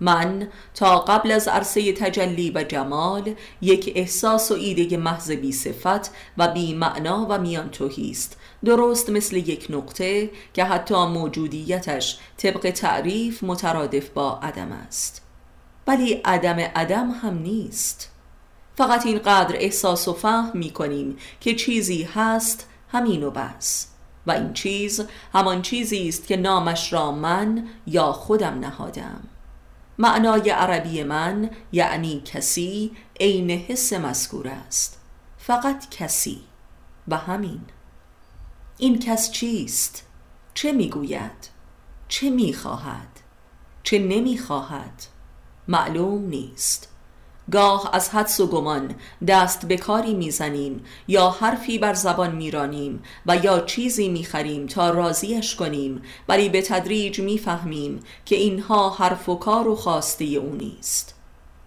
من 0.00 0.48
تا 0.74 0.98
قبل 0.98 1.30
از 1.30 1.48
عرصه 1.48 1.92
تجلی 1.92 2.50
و 2.50 2.64
جمال 2.64 3.34
یک 3.62 3.92
احساس 3.94 4.50
و 4.50 4.54
ایده 4.54 4.96
محض 4.96 5.30
بی 5.30 5.52
صفت 5.52 6.10
و 6.38 6.48
بی 6.48 6.74
معنا 6.74 7.26
و 7.30 7.38
میان 7.38 7.70
است. 8.10 8.36
درست 8.64 9.10
مثل 9.10 9.36
یک 9.36 9.66
نقطه 9.70 10.30
که 10.54 10.64
حتی 10.64 10.94
موجودیتش 10.94 12.18
طبق 12.36 12.70
تعریف 12.70 13.44
مترادف 13.44 14.08
با 14.08 14.38
عدم 14.42 14.72
است. 14.72 15.22
ولی 15.86 16.12
عدم 16.12 16.58
عدم 16.58 17.10
هم 17.10 17.38
نیست. 17.38 18.10
فقط 18.76 19.06
اینقدر 19.06 19.56
احساس 19.56 20.08
و 20.08 20.12
فهم 20.12 20.50
می 20.54 20.70
کنیم 20.70 21.16
که 21.40 21.54
چیزی 21.54 22.02
هست 22.02 22.68
همین 22.88 23.22
و 23.22 23.30
بس. 23.30 23.86
و 24.26 24.30
این 24.30 24.52
چیز 24.52 25.06
همان 25.32 25.62
چیزی 25.62 26.08
است 26.08 26.26
که 26.26 26.36
نامش 26.36 26.92
را 26.92 27.12
من 27.12 27.68
یا 27.86 28.12
خودم 28.12 28.58
نهادم. 28.58 29.22
معنای 29.98 30.50
عربی 30.50 31.02
من 31.02 31.50
یعنی 31.72 32.22
کسی 32.24 32.96
عین 33.20 33.50
حس 33.50 33.92
مذکور 33.92 34.48
است. 34.48 35.00
فقط 35.38 35.90
کسی. 35.90 36.40
و 37.08 37.16
همین. 37.16 37.60
این 38.80 38.98
کس 38.98 39.30
چیست؟ 39.30 40.06
چه 40.54 40.72
می‌گوید؟ 40.72 41.48
چه 42.08 42.30
می‌خواهد؟ 42.30 43.20
چه 43.82 43.98
نمی‌خواهد؟ 43.98 45.02
معلوم 45.68 46.24
نیست 46.24 46.88
گاه 47.50 47.90
از 47.92 48.10
حدس 48.10 48.40
و 48.40 48.46
گمان 48.46 48.94
دست 49.26 49.66
به 49.66 49.76
کاری 49.76 50.14
می‌زنیم 50.14 50.84
یا 51.08 51.30
حرفی 51.30 51.78
بر 51.78 51.94
زبان 51.94 52.36
میرانیم 52.36 53.02
و 53.26 53.36
یا 53.36 53.60
چیزی 53.60 54.08
می‌خریم 54.08 54.66
تا 54.66 54.90
راضیش 54.90 55.54
کنیم 55.54 56.02
ولی 56.28 56.48
به 56.48 56.62
تدریج 56.62 57.20
می‌فهمیم 57.20 58.00
که 58.24 58.36
اینها 58.36 58.90
حرف 58.90 59.28
و 59.28 59.34
کار 59.34 59.68
و 59.68 59.76
خواسته 59.76 60.24
او 60.24 60.54
نیست 60.54 61.19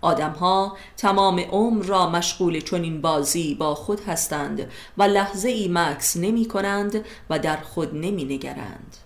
آدمها 0.04 0.78
تمام 0.98 1.40
عمر 1.40 1.86
را 1.86 2.10
مشغول 2.10 2.60
چنین 2.60 3.02
بازی 3.02 3.56
با 3.56 3.76
خود 3.76 4.02
هستند 4.08 4.72
و 4.98 5.04
لحظه 5.04 5.50
ای 5.50 5.68
مکس 5.72 6.18
نمی 6.18 6.46
کنند 6.46 7.06
و 7.30 7.40
در 7.40 7.58
خود 7.58 7.96
نمی 7.96 8.26
نگرند 8.26 8.98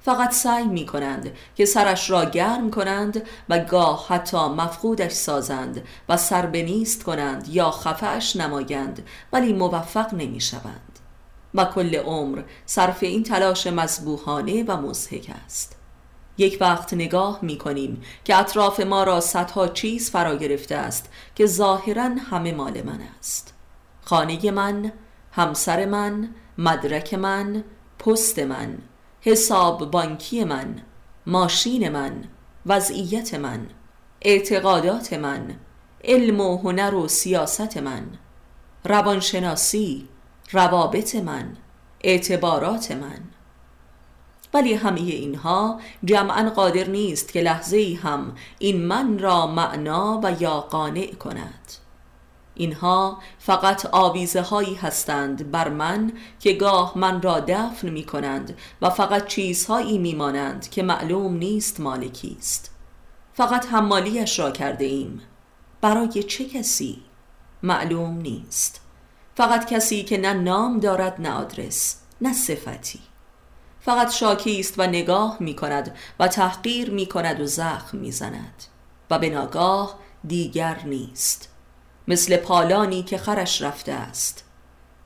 فقط 0.00 0.32
سعی 0.32 0.64
می 0.64 0.86
کنند 0.86 1.32
که 1.56 1.64
سرش 1.64 2.10
را 2.10 2.24
گرم 2.24 2.70
کنند 2.70 3.22
و 3.48 3.58
گاه 3.58 4.06
حتی 4.08 4.36
مفقودش 4.36 5.12
سازند 5.12 5.84
و 6.08 6.16
سر 6.16 6.46
نیست 6.46 7.02
کنند 7.04 7.48
یا 7.48 7.70
خفهش 7.70 8.36
نمایند 8.36 9.06
ولی 9.32 9.52
موفق 9.52 10.14
نمی 10.14 10.40
شوند 10.40 10.98
و 11.54 11.64
کل 11.64 11.96
عمر 11.96 12.42
صرف 12.66 13.02
این 13.02 13.22
تلاش 13.22 13.66
مذبوحانه 13.66 14.64
و 14.68 14.76
مزهک 14.76 15.30
است. 15.44 15.77
یک 16.38 16.58
وقت 16.60 16.94
نگاه 16.94 17.38
می 17.42 17.58
کنیم 17.58 18.02
که 18.24 18.36
اطراف 18.36 18.80
ما 18.80 19.04
را 19.04 19.20
صدها 19.20 19.68
چیز 19.68 20.10
فرا 20.10 20.36
گرفته 20.36 20.74
است 20.74 21.10
که 21.34 21.46
ظاهرا 21.46 22.10
همه 22.30 22.52
مال 22.52 22.82
من 22.82 23.00
است. 23.18 23.54
خانه 24.02 24.50
من، 24.50 24.92
همسر 25.32 25.84
من، 25.84 26.28
مدرک 26.58 27.14
من، 27.14 27.64
پست 27.98 28.38
من 28.38 28.78
حساب 29.20 29.90
بانکی 29.90 30.44
من 30.44 30.82
ماشین 31.26 31.88
من 31.88 32.24
وضعیت 32.66 33.34
من 33.34 33.66
اعتقادات 34.22 35.12
من 35.12 35.56
علم 36.04 36.40
و 36.40 36.58
هنر 36.58 36.94
و 36.94 37.08
سیاست 37.08 37.76
من 37.76 38.06
روانشناسی 38.84 40.08
روابط 40.52 41.14
من 41.16 41.56
اعتبارات 42.00 42.90
من. 42.90 43.37
ولی 44.54 44.74
همه 44.74 45.00
اینها 45.00 45.80
جمعا 46.04 46.50
قادر 46.50 46.88
نیست 46.88 47.32
که 47.32 47.40
لحظه 47.40 47.98
هم 48.02 48.34
این 48.58 48.86
من 48.86 49.18
را 49.18 49.46
معنا 49.46 50.20
و 50.24 50.42
یا 50.42 50.60
قانع 50.60 51.14
کند. 51.14 51.72
اینها 52.54 53.18
فقط 53.38 53.86
آویزه 53.92 54.40
هایی 54.40 54.74
هستند 54.74 55.50
بر 55.50 55.68
من 55.68 56.12
که 56.40 56.52
گاه 56.52 56.98
من 56.98 57.22
را 57.22 57.40
دفن 57.40 57.88
می 57.88 58.04
کنند 58.04 58.58
و 58.82 58.90
فقط 58.90 59.26
چیزهایی 59.26 59.98
می 59.98 60.14
مانند 60.14 60.70
که 60.70 60.82
معلوم 60.82 61.36
نیست 61.36 61.80
مالکی 61.80 62.36
است. 62.38 62.74
فقط 63.32 63.66
حمالیش 63.66 64.38
را 64.38 64.50
کرده 64.50 64.84
ایم. 64.84 65.20
برای 65.80 66.22
چه 66.22 66.44
کسی؟ 66.44 67.02
معلوم 67.62 68.18
نیست. 68.18 68.80
فقط 69.34 69.66
کسی 69.72 70.02
که 70.02 70.18
نه 70.18 70.32
نام 70.32 70.80
دارد 70.80 71.20
نه 71.20 71.30
آدرس 71.30 71.96
نه 72.20 72.32
صفتی. 72.32 73.00
فقط 73.80 74.12
شاکی 74.12 74.60
است 74.60 74.74
و 74.78 74.82
نگاه 74.82 75.36
می 75.40 75.56
کند 75.56 75.96
و 76.18 76.28
تحقیر 76.28 76.90
می 76.90 77.06
کند 77.06 77.40
و 77.40 77.46
زخم 77.46 77.98
می 77.98 78.12
زند 78.12 78.64
و 79.10 79.18
به 79.18 79.30
ناگاه 79.30 79.98
دیگر 80.26 80.80
نیست. 80.84 81.48
مثل 82.08 82.36
پالانی 82.36 83.02
که 83.02 83.18
خرش 83.18 83.62
رفته 83.62 83.92
است. 83.92 84.44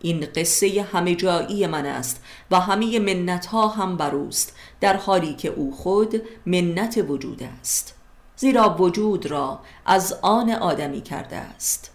این 0.01 0.29
قصه 0.37 0.87
همه 0.93 1.15
جایی 1.15 1.67
من 1.67 1.87
است 1.87 2.23
و 2.51 2.61
همه 2.61 2.99
منت 2.99 3.47
ها 3.47 3.69
هم 3.69 3.97
بروست 3.97 4.57
در 4.81 4.97
حالی 4.97 5.35
که 5.35 5.49
او 5.49 5.77
خود 5.77 6.23
منت 6.47 7.05
وجود 7.09 7.43
است. 7.61 7.95
زیرا 8.37 8.77
وجود 8.79 9.27
را 9.27 9.61
از 9.87 10.19
آن 10.23 10.51
آدمی 10.51 11.01
کرده 11.01 11.37
است. 11.37 11.91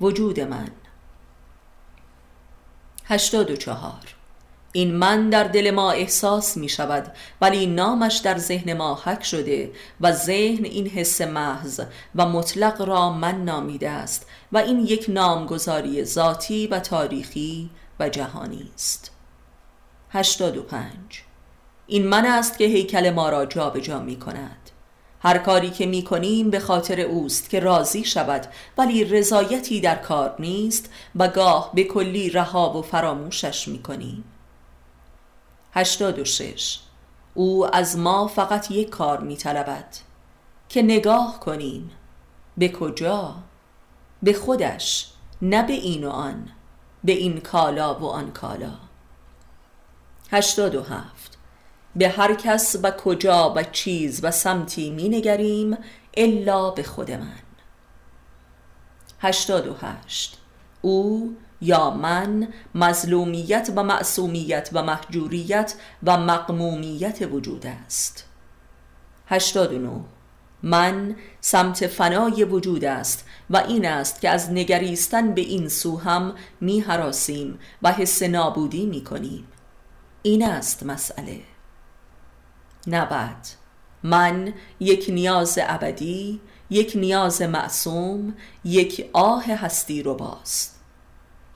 وجود 0.00 0.40
من. 0.40 0.68
هشتاد 3.04 3.50
و 3.50 3.56
چهار. 3.56 4.17
این 4.72 4.94
من 4.94 5.30
در 5.30 5.44
دل 5.44 5.70
ما 5.70 5.90
احساس 5.90 6.56
می 6.56 6.68
شود 6.68 7.12
ولی 7.40 7.66
نامش 7.66 8.16
در 8.16 8.38
ذهن 8.38 8.72
ما 8.72 8.94
حک 9.04 9.24
شده 9.24 9.72
و 10.00 10.12
ذهن 10.12 10.64
این 10.64 10.86
حس 10.86 11.20
محض 11.20 11.80
و 12.14 12.26
مطلق 12.26 12.82
را 12.82 13.10
من 13.10 13.44
نامیده 13.44 13.90
است 13.90 14.26
و 14.52 14.58
این 14.58 14.80
یک 14.80 15.06
نامگذاری 15.08 16.04
ذاتی 16.04 16.66
و 16.66 16.80
تاریخی 16.80 17.70
و 18.00 18.08
جهانی 18.08 18.70
است. 18.74 19.10
85 20.10 20.92
این 21.86 22.06
من 22.06 22.26
است 22.26 22.58
که 22.58 22.64
هیکل 22.64 23.10
ما 23.10 23.28
را 23.28 23.46
جابجا 23.46 23.80
جا 23.80 24.00
می 24.00 24.18
کند. 24.18 24.70
هر 25.20 25.38
کاری 25.38 25.70
که 25.70 25.86
می 25.86 26.02
کنیم 26.02 26.50
به 26.50 26.60
خاطر 26.60 27.00
اوست 27.00 27.50
که 27.50 27.60
راضی 27.60 28.04
شود 28.04 28.46
ولی 28.78 29.04
رضایتی 29.04 29.80
در 29.80 29.94
کار 29.94 30.34
نیست 30.38 30.90
و 31.16 31.28
گاه 31.28 31.70
به 31.74 31.84
کلی 31.84 32.30
رها 32.30 32.78
و 32.78 32.82
فراموشش 32.82 33.68
می 33.68 33.82
کنیم. 33.82 34.24
86 35.72 36.78
او 37.34 37.76
از 37.76 37.98
ما 37.98 38.26
فقط 38.26 38.70
یک 38.70 38.90
کار 38.90 39.20
می 39.20 39.36
طلبد 39.36 39.96
که 40.68 40.82
نگاه 40.82 41.40
کنیم. 41.40 41.90
به 42.56 42.68
کجا؟ 42.68 43.34
به 44.22 44.32
خودش 44.32 45.12
نه 45.42 45.62
به 45.62 45.72
این 45.72 46.04
و 46.04 46.10
آن 46.10 46.48
به 47.04 47.12
این 47.12 47.40
کالا 47.40 47.94
و 47.94 48.04
آن 48.04 48.32
کالا. 48.32 48.72
87 50.30 51.38
به 51.96 52.08
هر 52.08 52.34
کس 52.34 52.76
و 52.82 52.90
کجا 52.90 53.52
و 53.56 53.62
چیز 53.62 54.24
و 54.24 54.30
سمتی 54.30 54.90
می 54.90 55.08
نگریم 55.08 55.78
الا 56.16 56.70
به 56.70 56.82
خود 56.82 57.10
من. 57.10 57.38
88 59.20 60.38
او 60.82 61.36
یا 61.60 61.90
من 61.90 62.48
مظلومیت 62.74 63.70
و 63.76 63.82
معصومیت 63.82 64.70
و 64.72 64.82
محجوریت 64.82 65.74
و 66.02 66.18
مقمومیت 66.18 67.28
وجود 67.32 67.66
است. 67.66 68.24
89 69.26 70.00
من 70.62 71.16
سمت 71.40 71.86
فنای 71.86 72.44
وجود 72.44 72.84
است 72.84 73.26
و 73.50 73.56
این 73.56 73.86
است 73.86 74.20
که 74.20 74.30
از 74.30 74.52
نگریستن 74.52 75.34
به 75.34 75.40
این 75.40 75.68
سو 75.68 75.96
هم 75.96 76.34
می 76.60 76.80
حراسیم 76.80 77.58
و 77.82 77.92
حس 77.92 78.22
نابودی 78.22 78.86
می 78.86 79.04
کنیم. 79.04 79.48
این 80.22 80.44
است 80.44 80.82
مسئله. 80.82 81.40
نبد 82.86 83.46
من 84.02 84.54
یک 84.80 85.06
نیاز 85.08 85.58
ابدی 85.62 86.40
یک 86.70 86.92
نیاز 86.96 87.42
معصوم 87.42 88.34
یک 88.64 89.10
آه 89.12 89.44
هستی 89.44 90.02
رو 90.02 90.14
باست 90.14 90.77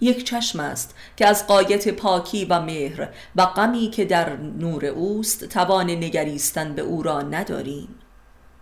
یک 0.02 0.24
چشم 0.24 0.60
است 0.60 0.94
که 1.16 1.26
از 1.26 1.46
قایت 1.46 1.88
پاکی 1.88 2.44
و 2.44 2.60
مهر 2.60 3.08
و 3.36 3.46
غمی 3.46 3.90
که 3.90 4.04
در 4.04 4.36
نور 4.36 4.86
اوست 4.86 5.44
توان 5.44 5.90
نگریستن 5.90 6.74
به 6.74 6.82
او 6.82 7.02
را 7.02 7.22
نداریم. 7.22 7.88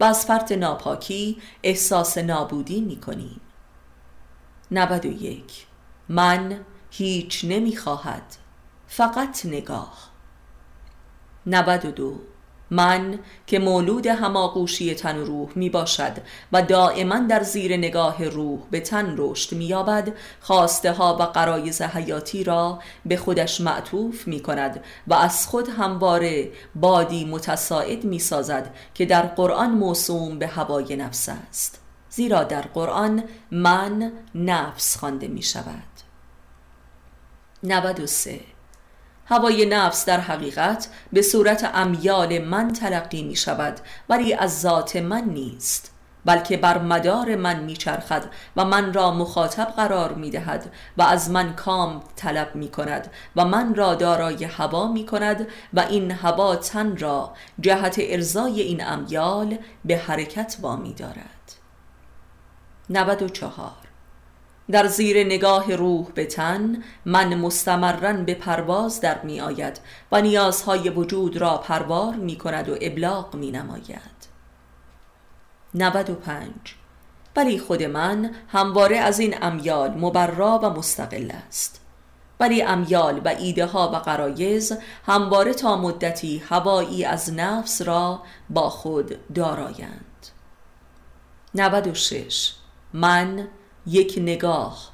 و 0.00 0.04
از 0.04 0.26
فرط 0.26 0.52
ناپاکی 0.52 1.42
احساس 1.62 2.18
نابودی 2.18 2.80
می 2.80 3.00
کنیم 3.00 3.40
نود 4.70 5.06
و 5.06 5.12
یک. 5.12 5.66
من 6.08 6.60
هیچ 6.90 7.44
نمی 7.48 7.76
خواهد 7.76 8.36
فقط 8.86 9.46
نگاه. 9.46 10.10
نود 11.46 11.84
و 11.84 11.90
دو. 11.90 12.20
من 12.70 13.18
که 13.46 13.58
مولود 13.58 14.06
هماغوشی 14.06 14.94
تن 14.94 15.18
و 15.18 15.24
روح 15.24 15.48
می 15.54 15.70
باشد 15.70 16.12
و 16.52 16.62
دائما 16.62 17.18
در 17.18 17.42
زیر 17.42 17.76
نگاه 17.76 18.24
روح 18.24 18.60
به 18.70 18.80
تن 18.80 19.14
رشد 19.18 19.56
می 19.56 19.64
یابد 19.64 20.12
خواسته 20.40 20.92
ها 20.92 21.16
و 21.20 21.22
قرایز 21.22 21.82
حیاتی 21.82 22.44
را 22.44 22.78
به 23.06 23.16
خودش 23.16 23.60
معطوف 23.60 24.28
می 24.28 24.40
کند 24.40 24.84
و 25.06 25.14
از 25.14 25.46
خود 25.46 25.68
همواره 25.68 26.50
بادی 26.74 27.24
متساعد 27.24 28.04
می 28.04 28.18
سازد 28.18 28.74
که 28.94 29.06
در 29.06 29.22
قرآن 29.22 29.70
موسوم 29.70 30.38
به 30.38 30.46
هوای 30.46 30.96
نفس 30.96 31.28
است. 31.28 31.80
زیرا 32.10 32.44
در 32.44 32.62
قرآن 32.62 33.24
من 33.50 34.12
نفس 34.34 34.96
خوانده 34.96 35.28
می 35.28 35.42
شود. 35.42 35.82
93 37.62 38.40
هوای 39.30 39.66
نفس 39.66 40.04
در 40.04 40.20
حقیقت 40.20 40.88
به 41.12 41.22
صورت 41.22 41.70
امیال 41.74 42.38
من 42.38 42.72
تلقی 42.72 43.22
می 43.22 43.36
شود 43.36 43.80
ولی 44.08 44.34
از 44.34 44.60
ذات 44.60 44.96
من 44.96 45.24
نیست 45.24 45.90
بلکه 46.24 46.56
بر 46.56 46.78
مدار 46.78 47.36
من 47.36 47.60
میچرخد 47.60 48.24
و 48.56 48.64
من 48.64 48.92
را 48.92 49.10
مخاطب 49.10 49.64
قرار 49.64 50.12
می 50.12 50.30
دهد 50.30 50.72
و 50.96 51.02
از 51.02 51.30
من 51.30 51.54
کام 51.54 52.02
طلب 52.16 52.54
می 52.54 52.68
کند 52.68 53.10
و 53.36 53.44
من 53.44 53.74
را 53.74 53.94
دارای 53.94 54.44
هوا 54.44 54.92
می 54.92 55.06
کند 55.06 55.48
و 55.74 55.80
این 55.80 56.10
هوا 56.10 56.56
تن 56.56 56.96
را 56.96 57.32
جهت 57.60 57.96
ارزای 57.98 58.60
این 58.60 58.86
امیال 58.86 59.58
به 59.84 59.96
حرکت 59.96 60.56
وامی 60.60 60.94
دارد. 60.94 61.54
94 62.90 63.89
در 64.70 64.86
زیر 64.86 65.26
نگاه 65.26 65.74
روح 65.76 66.06
به 66.14 66.26
تن 66.26 66.82
من 67.04 67.34
مستمرن 67.34 68.24
به 68.24 68.34
پرواز 68.34 69.00
در 69.00 69.22
می 69.22 69.40
آید 69.40 69.80
و 70.12 70.20
نیازهای 70.20 70.90
وجود 70.90 71.36
را 71.36 71.58
پروار 71.58 72.14
می 72.14 72.36
کند 72.36 72.68
و 72.68 72.76
ابلاغ 72.80 73.34
می 73.34 73.50
نماید. 73.50 74.20
95 75.74 76.50
ولی 77.36 77.58
خود 77.58 77.82
من 77.82 78.30
همواره 78.48 78.96
از 78.96 79.18
این 79.18 79.42
امیال 79.42 79.90
مبرا 79.90 80.60
و 80.62 80.70
مستقل 80.70 81.30
است. 81.46 81.80
ولی 82.40 82.62
امیال 82.62 83.20
و 83.24 83.28
ایده 83.28 83.66
ها 83.66 83.90
و 83.92 83.96
قرایز 83.96 84.78
همواره 85.06 85.54
تا 85.54 85.76
مدتی 85.76 86.38
هوایی 86.48 87.04
از 87.04 87.32
نفس 87.32 87.82
را 87.82 88.22
با 88.50 88.70
خود 88.70 89.32
دارایند. 89.34 90.26
96 91.54 92.54
من 92.92 93.48
یک 93.86 94.18
نگاه 94.22 94.90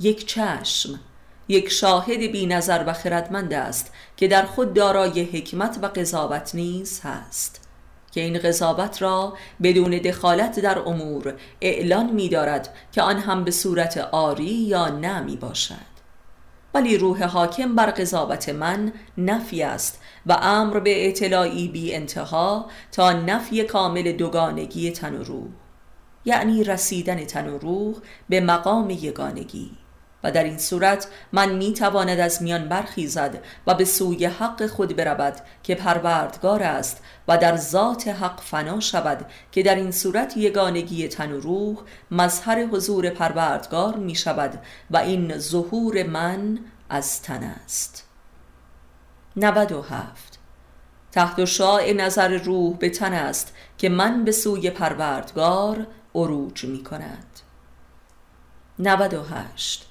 یک 0.00 0.26
چشم 0.26 1.00
یک 1.48 1.68
شاهد 1.68 2.20
بی 2.20 2.46
نظر 2.46 2.84
و 2.86 2.92
خردمند 2.92 3.52
است 3.52 3.92
که 4.16 4.28
در 4.28 4.44
خود 4.44 4.74
دارای 4.74 5.22
حکمت 5.22 5.78
و 5.82 5.86
قضاوت 5.86 6.54
نیز 6.54 7.00
هست. 7.04 7.70
که 8.12 8.20
این 8.20 8.38
قضاوت 8.38 9.02
را 9.02 9.36
بدون 9.62 9.90
دخالت 9.90 10.60
در 10.60 10.78
امور 10.78 11.34
اعلان 11.60 12.10
می 12.10 12.28
دارد 12.28 12.74
که 12.92 13.02
آن 13.02 13.18
هم 13.18 13.44
به 13.44 13.50
صورت 13.50 13.96
آری 14.12 14.44
یا 14.44 14.88
نه 14.88 15.36
باشد 15.36 15.90
ولی 16.74 16.98
روح 16.98 17.24
حاکم 17.24 17.74
بر 17.74 17.90
قضاوت 17.90 18.48
من 18.48 18.92
نفی 19.18 19.62
است 19.62 20.00
و 20.26 20.32
امر 20.32 20.80
به 20.80 21.08
اطلاعی 21.08 21.68
بی 21.68 21.94
انتها 21.94 22.66
تا 22.92 23.12
نفی 23.12 23.64
کامل 23.64 24.12
دوگانگی 24.12 24.90
تن 24.90 25.14
و 25.14 25.22
روح. 25.22 25.48
یعنی 26.24 26.64
رسیدن 26.64 27.24
تن 27.24 27.48
و 27.48 27.58
روح 27.58 27.94
به 28.28 28.40
مقام 28.40 28.90
یگانگی. 28.90 29.70
و 30.24 30.30
در 30.32 30.44
این 30.44 30.58
صورت 30.58 31.06
من 31.32 31.54
می 31.54 31.72
تواند 31.72 32.20
از 32.20 32.42
میان 32.42 32.68
برخیزد 32.68 33.44
و 33.66 33.74
به 33.74 33.84
سوی 33.84 34.24
حق 34.24 34.66
خود 34.66 34.96
برود 34.96 35.34
که 35.62 35.74
پروردگار 35.74 36.62
است 36.62 37.02
و 37.28 37.38
در 37.38 37.56
ذات 37.56 38.08
حق 38.08 38.40
فنا 38.40 38.80
شود 38.80 39.26
که 39.52 39.62
در 39.62 39.74
این 39.74 39.90
صورت 39.90 40.36
یگانگی 40.36 41.08
تن 41.08 41.32
و 41.32 41.40
روح 41.40 41.76
مظهر 42.10 42.64
حضور 42.64 43.10
پروردگار 43.10 43.96
می 43.96 44.14
شود 44.14 44.58
و 44.90 44.96
این 44.96 45.38
ظهور 45.38 46.02
من 46.02 46.58
از 46.90 47.22
تن 47.22 47.42
است. 47.42 48.06
97 49.36 50.38
تحت 51.12 51.44
شاع 51.44 51.92
نظر 51.92 52.28
روح 52.28 52.76
به 52.76 52.90
تن 52.90 53.12
است 53.12 53.54
که 53.78 53.88
من 53.88 54.24
به 54.24 54.32
سوی 54.32 54.70
پروردگار 54.70 55.86
عروج 56.14 56.64
می 56.64 56.84
کند 56.84 57.40
98 58.78 59.86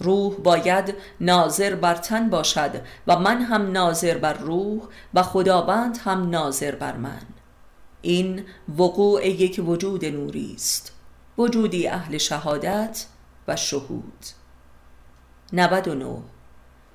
روح 0.00 0.34
باید 0.34 0.94
ناظر 1.20 1.74
بر 1.74 1.94
تن 1.94 2.30
باشد 2.30 2.82
و 3.06 3.18
من 3.18 3.42
هم 3.42 3.72
ناظر 3.72 4.18
بر 4.18 4.32
روح 4.32 4.82
و 5.14 5.22
خداوند 5.22 5.98
هم 6.04 6.30
ناظر 6.30 6.74
بر 6.74 6.96
من. 6.96 7.22
این 8.02 8.44
وقوع 8.78 9.26
یک 9.28 9.60
وجود 9.66 10.04
نوری 10.04 10.52
است. 10.54 10.92
وجودی 11.38 11.88
اهل 11.88 12.18
شهادت 12.18 13.06
و 13.48 13.56
شهود. 13.56 14.24
99 15.52 16.16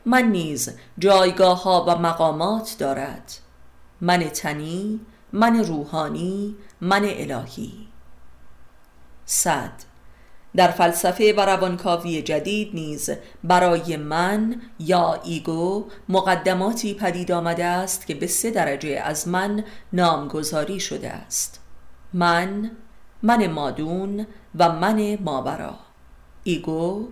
من 0.05 0.23
نیز 0.23 0.69
جایگاه 0.99 1.63
ها 1.63 1.85
و 1.87 1.99
مقامات 1.99 2.75
دارد. 2.79 3.31
من 4.01 4.19
تنی 4.19 4.99
من 5.33 5.63
روحانی 5.63 6.55
من 6.81 7.05
الهی. 7.05 7.84
صد. 9.25 9.71
در 10.55 10.67
فلسفه 10.67 11.33
و 11.37 11.41
روانکاوی 11.41 12.21
جدید 12.21 12.75
نیز 12.75 13.09
برای 13.43 13.97
من 13.97 14.61
یا 14.79 15.21
ایگو 15.23 15.85
مقدماتی 16.09 16.93
پدید 16.93 17.31
آمده 17.31 17.65
است 17.65 18.07
که 18.07 18.15
به 18.15 18.27
سه 18.27 18.51
درجه 18.51 19.01
از 19.03 19.27
من 19.27 19.63
نامگذاری 19.93 20.79
شده 20.79 21.09
است. 21.09 21.59
من 22.13 22.71
من 23.23 23.47
مادون 23.47 24.27
و 24.55 24.69
من 24.69 25.17
ماورا. 25.21 25.75
ego 26.43 27.07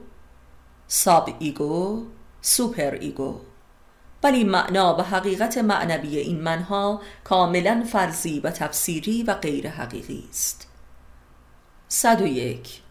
sub 0.87 1.29
ego 1.39 2.03
super 2.41 2.91
ego. 2.91 3.39
ولی 4.23 4.43
معنا 4.43 4.97
و 4.97 5.01
حقیقت 5.01 5.57
معنوی 5.57 6.17
این 6.17 6.41
منها 6.41 7.01
کاملا 7.23 7.83
فرضی 7.91 8.39
و 8.39 8.51
تفسیری 8.51 9.23
و 9.23 9.33
غیر 9.33 9.69
حقیقی 9.69 10.23
است. 10.29 10.72
101 11.95 12.81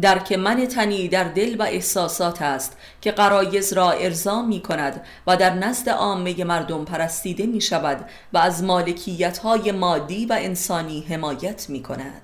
درک 0.00 0.32
من 0.32 0.66
تنی 0.66 1.08
در 1.08 1.24
دل 1.24 1.56
و 1.58 1.62
احساسات 1.62 2.42
است 2.42 2.76
که 3.00 3.12
غرایز 3.12 3.72
را 3.72 3.90
ارضا 3.90 4.42
می 4.42 4.62
کند 4.62 5.04
و 5.26 5.36
در 5.36 5.54
نزد 5.54 5.88
عامه 5.88 6.44
مردم 6.44 6.84
پرستیده 6.84 7.46
می 7.46 7.60
شود 7.60 8.10
و 8.32 8.38
از 8.38 8.64
مالکیت 8.64 9.38
های 9.38 9.72
مادی 9.72 10.26
و 10.26 10.36
انسانی 10.40 11.00
حمایت 11.00 11.70
می 11.70 11.82
کند. 11.82 12.22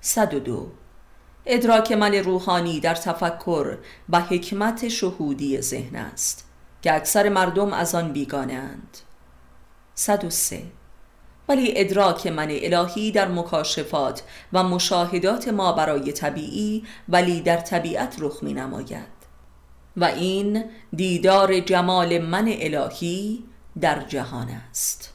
102 0.00 0.72
ادراک 1.46 1.92
من 1.92 2.14
روحانی 2.14 2.80
در 2.80 2.94
تفکر 2.94 3.78
و 4.08 4.20
حکمت 4.20 4.88
شهودی 4.88 5.60
ذهن 5.60 5.96
است 5.96 6.48
که 6.82 6.94
اکثر 6.94 7.28
مردم 7.28 7.72
از 7.72 7.94
آن 7.94 8.12
بیگانند 8.12 8.98
103 9.94 10.62
ولی 11.48 11.72
ادراک 11.76 12.26
من 12.26 12.48
الهی 12.50 13.10
در 13.10 13.28
مکاشفات 13.28 14.22
و 14.52 14.62
مشاهدات 14.62 15.48
ما 15.48 15.72
برای 15.72 16.12
طبیعی 16.12 16.84
ولی 17.08 17.40
در 17.40 17.56
طبیعت 17.56 18.16
رخ 18.18 18.42
می 18.42 18.54
نماید. 18.54 19.14
و 19.96 20.04
این 20.04 20.64
دیدار 20.96 21.60
جمال 21.60 22.18
من 22.18 22.48
الهی 22.48 23.44
در 23.80 24.02
جهان 24.02 24.48
است. 24.70 25.13